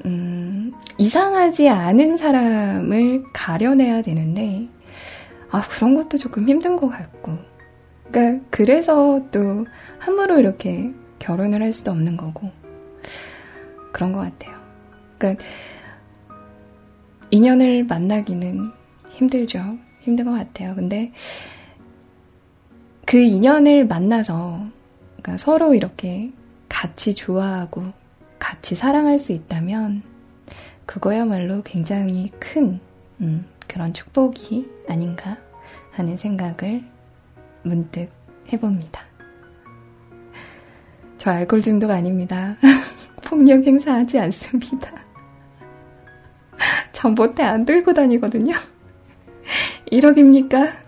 음, 0.05 0.71
이상하지 0.97 1.67
않은 1.67 2.17
사람을 2.17 3.23
가려내야 3.33 4.03
되는데, 4.03 4.69
아, 5.49 5.61
그런 5.69 5.95
것도 5.95 6.17
조금 6.17 6.47
힘든 6.47 6.75
것 6.75 6.89
같고. 6.89 7.37
그러니까, 8.11 8.45
그래서 8.49 9.21
또 9.31 9.65
함부로 9.99 10.39
이렇게 10.39 10.93
결혼을 11.19 11.61
할 11.61 11.73
수도 11.73 11.91
없는 11.91 12.17
거고. 12.17 12.51
그런 13.91 14.11
것 14.11 14.19
같아요. 14.19 14.57
그러니까, 15.17 15.43
인연을 17.31 17.85
만나기는 17.85 18.71
힘들죠. 19.09 19.77
힘든 20.01 20.25
것 20.25 20.31
같아요. 20.31 20.75
근데, 20.75 21.11
그 23.05 23.17
인연을 23.17 23.87
만나서, 23.87 24.65
그러니까 25.17 25.37
서로 25.37 25.73
이렇게 25.73 26.31
같이 26.69 27.15
좋아하고, 27.15 27.83
같이 28.39 28.75
사랑할 28.75 29.19
수 29.19 29.31
있다면, 29.31 30.03
그거야말로 30.85 31.61
굉장히 31.63 32.29
큰, 32.39 32.79
음, 33.21 33.45
그런 33.67 33.93
축복이 33.93 34.69
아닌가 34.89 35.37
하는 35.91 36.17
생각을 36.17 36.83
문득 37.63 38.09
해봅니다. 38.51 39.01
저 41.17 41.31
알코올 41.31 41.61
중독 41.61 41.91
아닙니다. 41.91 42.55
폭력 43.23 43.63
행사하지 43.65 44.19
않습니다. 44.19 44.91
전 46.91 47.13
못해 47.13 47.43
안 47.43 47.65
들고 47.65 47.93
다니거든요. 47.93 48.53
1억입니까? 49.91 50.86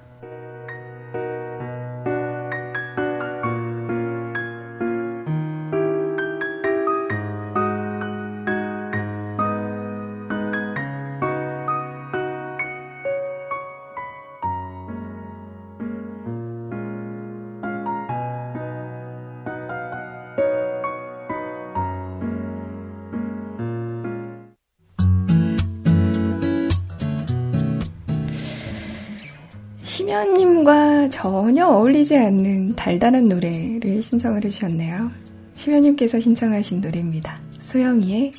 전혀 31.21 31.67
어울리지 31.67 32.15
않는 32.15 32.75
달달한 32.77 33.27
노래를 33.27 34.01
신청을 34.01 34.41
해주셨네요. 34.45 35.11
심연님께서 35.57 36.17
신청하신 36.17 36.79
노래입니다. 36.79 37.37
소영이의 37.59 38.31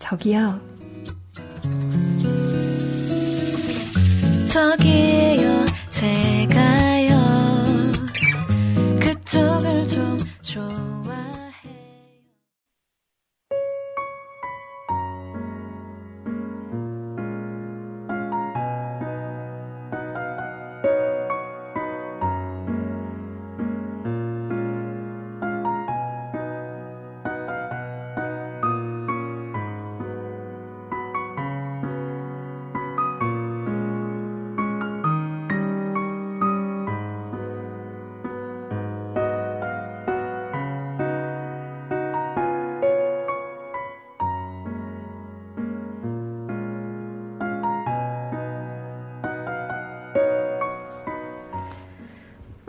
저기요. 0.00 0.60
저기 4.48 5.05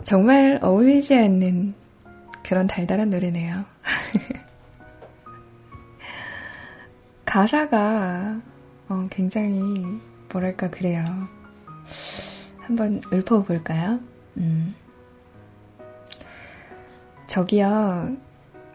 정말 0.08 0.58
어울리지 0.62 1.14
않는 1.14 1.74
그런 2.42 2.66
달달한 2.66 3.10
노래네요. 3.10 3.66
가사가 7.26 8.40
어, 8.88 9.06
굉장히 9.10 9.84
뭐랄까 10.32 10.70
그래요. 10.70 11.04
한번 12.56 13.02
읊어볼까요? 13.12 14.00
음. 14.38 14.74
저기요, 17.26 18.16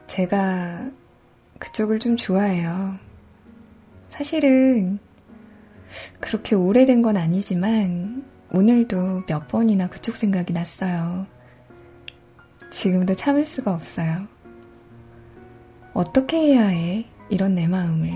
제가 0.05 0.91
그쪽을 1.57 1.97
좀 1.97 2.15
좋아해요. 2.15 2.99
사실은 4.07 4.99
그렇게 6.19 6.53
오래된 6.53 7.01
건 7.01 7.17
아니지만 7.17 8.23
오늘도 8.53 9.25
몇 9.25 9.47
번이나 9.47 9.89
그쪽 9.89 10.15
생각이 10.15 10.53
났어요. 10.53 11.25
지금도 12.71 13.15
참을 13.15 13.45
수가 13.45 13.73
없어요. 13.73 14.27
어떻게 15.93 16.37
해야 16.37 16.67
해? 16.67 17.05
이런 17.29 17.55
내 17.55 17.67
마음을. 17.67 18.11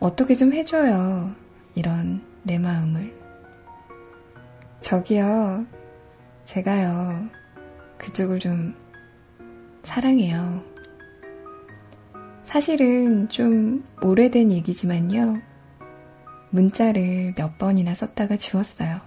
어떻게 0.00 0.34
좀 0.34 0.52
해줘요. 0.52 1.32
이런 1.76 2.24
내 2.42 2.58
마음을. 2.58 3.16
저기요. 4.80 5.64
제가요. 6.44 7.28
그쪽을 7.98 8.40
좀 8.40 8.74
사랑해요. 9.84 10.60
사실은 12.42 13.28
좀 13.28 13.84
오래된 14.02 14.50
얘기지만요. 14.50 15.51
문자를 16.52 17.34
몇 17.34 17.58
번이나 17.58 17.94
썼다가 17.94 18.36
지웠어요. 18.36 19.00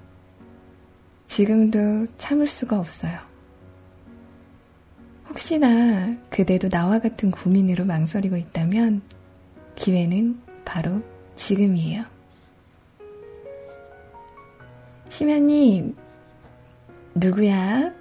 지금도 1.27 2.07
참을 2.17 2.47
수가 2.47 2.79
없어요. 2.79 3.19
혹시나 5.29 6.15
그대도 6.29 6.69
나와 6.69 6.99
같은 6.99 7.29
고민으로 7.29 7.85
망설이고 7.85 8.35
있다면 8.35 9.01
기회는 9.75 10.39
바로 10.63 11.01
지금이에요. 11.35 12.03
심연님, 15.09 15.95
누구야? 17.13 17.93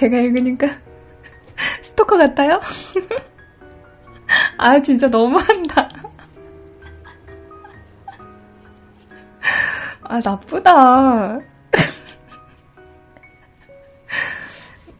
제가 0.00 0.16
읽으니까 0.16 0.66
스토커 1.82 2.16
같아요? 2.16 2.58
아, 4.56 4.80
진짜 4.80 5.08
너무한다. 5.08 5.90
아, 10.02 10.20
나쁘다. 10.24 11.38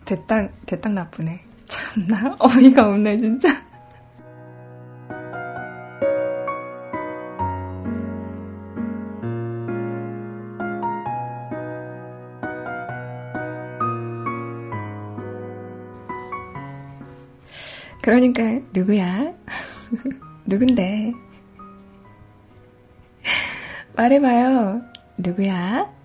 대땅, 0.05 0.53
대땅 0.67 0.95
나쁘네. 0.95 1.41
참나, 1.65 2.37
어이가 2.39 2.91
없네, 2.91 3.17
진짜. 3.17 3.49
그러니까 18.03 18.43
누구야? 18.73 19.35
누군데? 20.47 21.13
말해봐요. 23.95 24.83
누구야? 25.19 26.00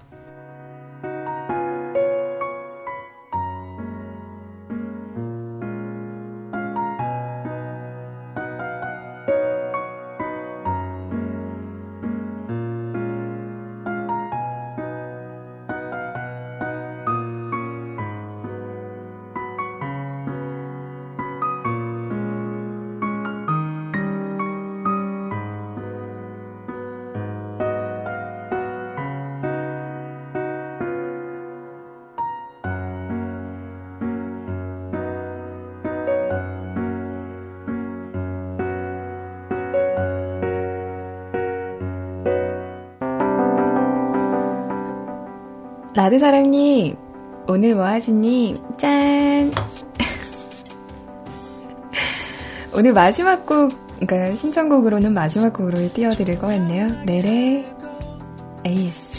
라드사랑님, 45.95 46.97
오늘 47.47 47.73
뭐하시니? 47.73 48.55
짠! 48.75 49.49
오늘 52.75 52.91
마지막 52.91 53.45
곡, 53.45 53.71
그러니까 54.01 54.35
신청곡으로는 54.35 55.13
마지막 55.13 55.53
곡으로 55.53 55.93
띄워드릴 55.93 56.37
것 56.37 56.47
같네요. 56.47 56.89
내래 57.05 57.63
AS. 58.65 59.14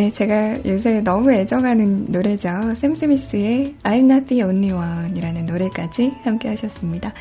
네, 0.00 0.10
제가 0.10 0.64
요새 0.64 1.02
너무 1.02 1.30
애정하는 1.30 2.06
노래죠. 2.06 2.74
샘 2.74 2.94
스미스의 2.94 3.74
I'm 3.82 4.10
Not 4.10 4.28
the 4.28 4.42
Only 4.42 4.72
One 4.72 5.14
이라는 5.14 5.44
노래까지 5.44 6.10
함께 6.22 6.48
하셨습니다. 6.48 7.12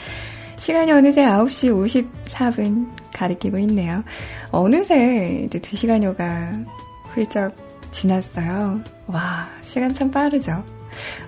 시간이 0.59 0.89
어느새 0.89 1.23
9시 1.23 2.13
54분 2.23 2.88
가리키고 3.13 3.57
있네요. 3.57 4.01
어느새 4.51 5.43
이제 5.45 5.59
2시간여가 5.59 6.65
훌쩍 7.13 7.53
지났어요. 7.91 8.80
와, 9.07 9.49
시간 9.61 9.93
참 9.93 10.09
빠르죠? 10.09 10.63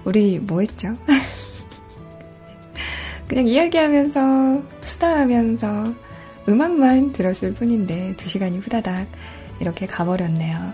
우리 0.06 0.39
뭐 0.39 0.62
했죠? 0.62 0.93
그냥 3.28 3.45
이야기하면서, 3.45 4.64
수다하면서, 4.84 5.95
음악만 6.47 7.12
들었을 7.12 7.54
뿐인데, 7.54 8.16
2시간이 8.16 8.66
후다닥 8.66 9.06
이렇게 9.60 9.86
가버렸네요. 9.86 10.74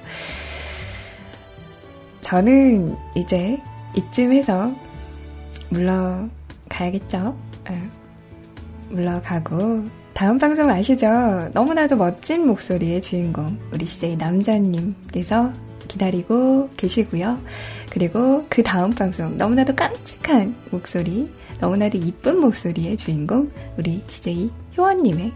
저는 2.27 2.97
이제 3.15 3.57
이쯤에서 3.95 4.75
물러가야겠죠? 5.69 7.37
네. 7.69 7.89
물러가고 8.89 9.85
다음 10.13 10.37
방송 10.37 10.69
아시죠? 10.69 11.07
너무나도 11.53 11.95
멋진 11.95 12.45
목소리의 12.45 13.01
주인공 13.01 13.57
우리 13.71 13.85
CJ 13.85 14.17
남자님께서 14.17 15.53
기다리고 15.87 16.69
계시고요. 16.75 17.39
그리고 17.91 18.45
그 18.49 18.61
다음 18.61 18.89
방송 18.89 19.37
너무나도 19.37 19.73
깜찍한 19.73 20.53
목소리, 20.71 21.31
너무나도 21.61 21.97
이쁜 21.97 22.41
목소리의 22.41 22.97
주인공 22.97 23.49
우리 23.77 24.03
CJ 24.09 24.51
효원님의 24.77 25.31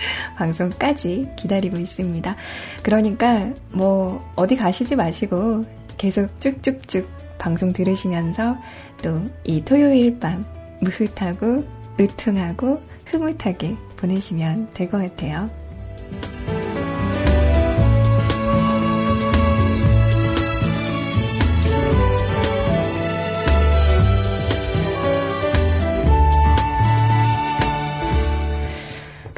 방송까지 0.36 1.28
기다리고 1.36 1.76
있습니다. 1.78 2.36
그러니까 2.82 3.50
뭐 3.70 4.20
어디 4.36 4.56
가시지 4.56 4.96
마시고 4.96 5.64
계속 5.98 6.40
쭉쭉쭉 6.40 7.08
방송 7.38 7.72
들으시면서 7.72 8.56
또 9.02 9.22
이 9.44 9.64
토요일 9.64 10.18
밤 10.20 10.44
무흐하고 10.80 11.64
으퉁하고 11.98 12.80
흐뭇하게 13.06 13.76
보내시면 13.96 14.68
될 14.72 14.88
것 14.90 14.98
같아요. 14.98 15.59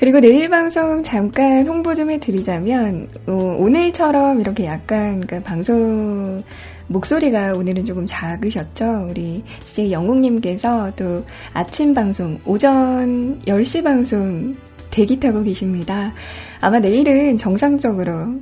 그리고 0.03 0.19
내일 0.19 0.49
방송 0.49 1.05
잠깐 1.05 1.65
홍보 1.65 1.95
좀 1.95 2.11
해드리자면 2.11 3.09
어, 3.29 3.57
오늘처럼 3.61 4.41
이렇게 4.41 4.65
약간 4.65 5.21
그러니까 5.21 5.49
방송 5.49 6.43
목소리가 6.89 7.53
오늘은 7.53 7.85
조금 7.85 8.05
작으셨죠? 8.05 9.07
우리 9.09 9.45
CJ 9.63 9.93
영웅님께서 9.93 10.91
또 10.97 11.25
아침 11.53 11.95
방송 11.95 12.41
오전 12.45 13.41
10시 13.43 13.85
방송 13.85 14.57
대기 14.91 15.21
타고 15.21 15.45
계십니다. 15.45 16.13
아마 16.61 16.81
내일은 16.81 17.39
정상적으로 17.39 18.41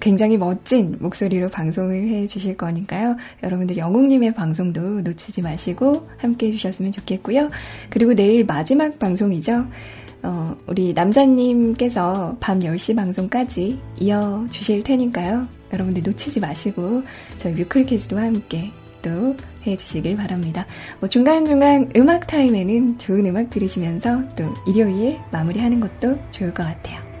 굉장히 0.00 0.38
멋진 0.38 0.96
목소리로 0.98 1.50
방송을 1.50 2.08
해 2.08 2.26
주실 2.26 2.56
거니까요. 2.56 3.16
여러분들 3.42 3.76
영웅님의 3.76 4.32
방송도 4.32 5.02
놓치지 5.02 5.42
마시고 5.42 6.08
함께 6.16 6.46
해 6.46 6.50
주셨으면 6.52 6.90
좋겠고요. 6.90 7.50
그리고 7.90 8.14
내일 8.14 8.46
마지막 8.46 8.98
방송이죠. 8.98 9.66
어, 10.22 10.56
우리 10.66 10.92
남자님께서 10.92 12.36
밤 12.40 12.60
10시 12.60 12.94
방송까지 12.94 13.78
이어주실 13.98 14.84
테니까요. 14.84 15.48
여러분들 15.72 16.02
놓치지 16.04 16.40
마시고 16.40 17.02
저희 17.38 17.54
뮤클캐스트와 17.54 18.22
함께 18.22 18.70
또 19.02 19.36
해주시길 19.66 20.16
바랍니다. 20.16 20.66
뭐 21.00 21.08
중간중간 21.08 21.90
음악 21.96 22.26
타임에는 22.26 22.98
좋은 22.98 23.26
음악 23.26 23.50
들으시면서 23.50 24.22
또 24.36 24.44
일요일 24.66 25.18
마무리하는 25.32 25.80
것도 25.80 26.18
좋을 26.30 26.54
것 26.54 26.62
같아요. 26.64 27.11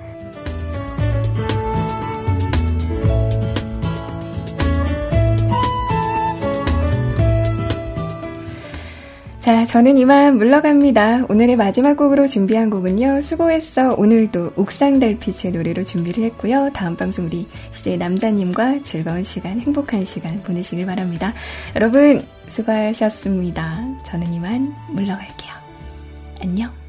자, 9.42 9.66
저는 9.66 9.98
이만 9.98 10.36
물러갑니다. 10.36 11.26
오늘의 11.28 11.56
마지막 11.56 11.96
곡으로 11.96 12.28
준비한 12.28 12.70
곡은요. 12.70 13.22
수고했어. 13.22 13.96
오늘도 13.98 14.52
옥상 14.54 15.00
달빛의 15.00 15.50
노래로 15.50 15.82
준비를 15.82 16.22
했고요. 16.26 16.70
다음 16.72 16.96
방송 16.96 17.26
우리 17.26 17.48
시제 17.72 17.96
남자님과 17.96 18.82
즐거운 18.82 19.24
시간, 19.24 19.58
행복한 19.58 20.04
시간 20.04 20.40
보내시길 20.44 20.86
바랍니다. 20.86 21.34
여러분, 21.74 22.24
수고하셨습니다. 22.46 23.80
저는 24.06 24.32
이만 24.32 24.72
물러갈게요. 24.92 25.50
안녕. 26.40 26.81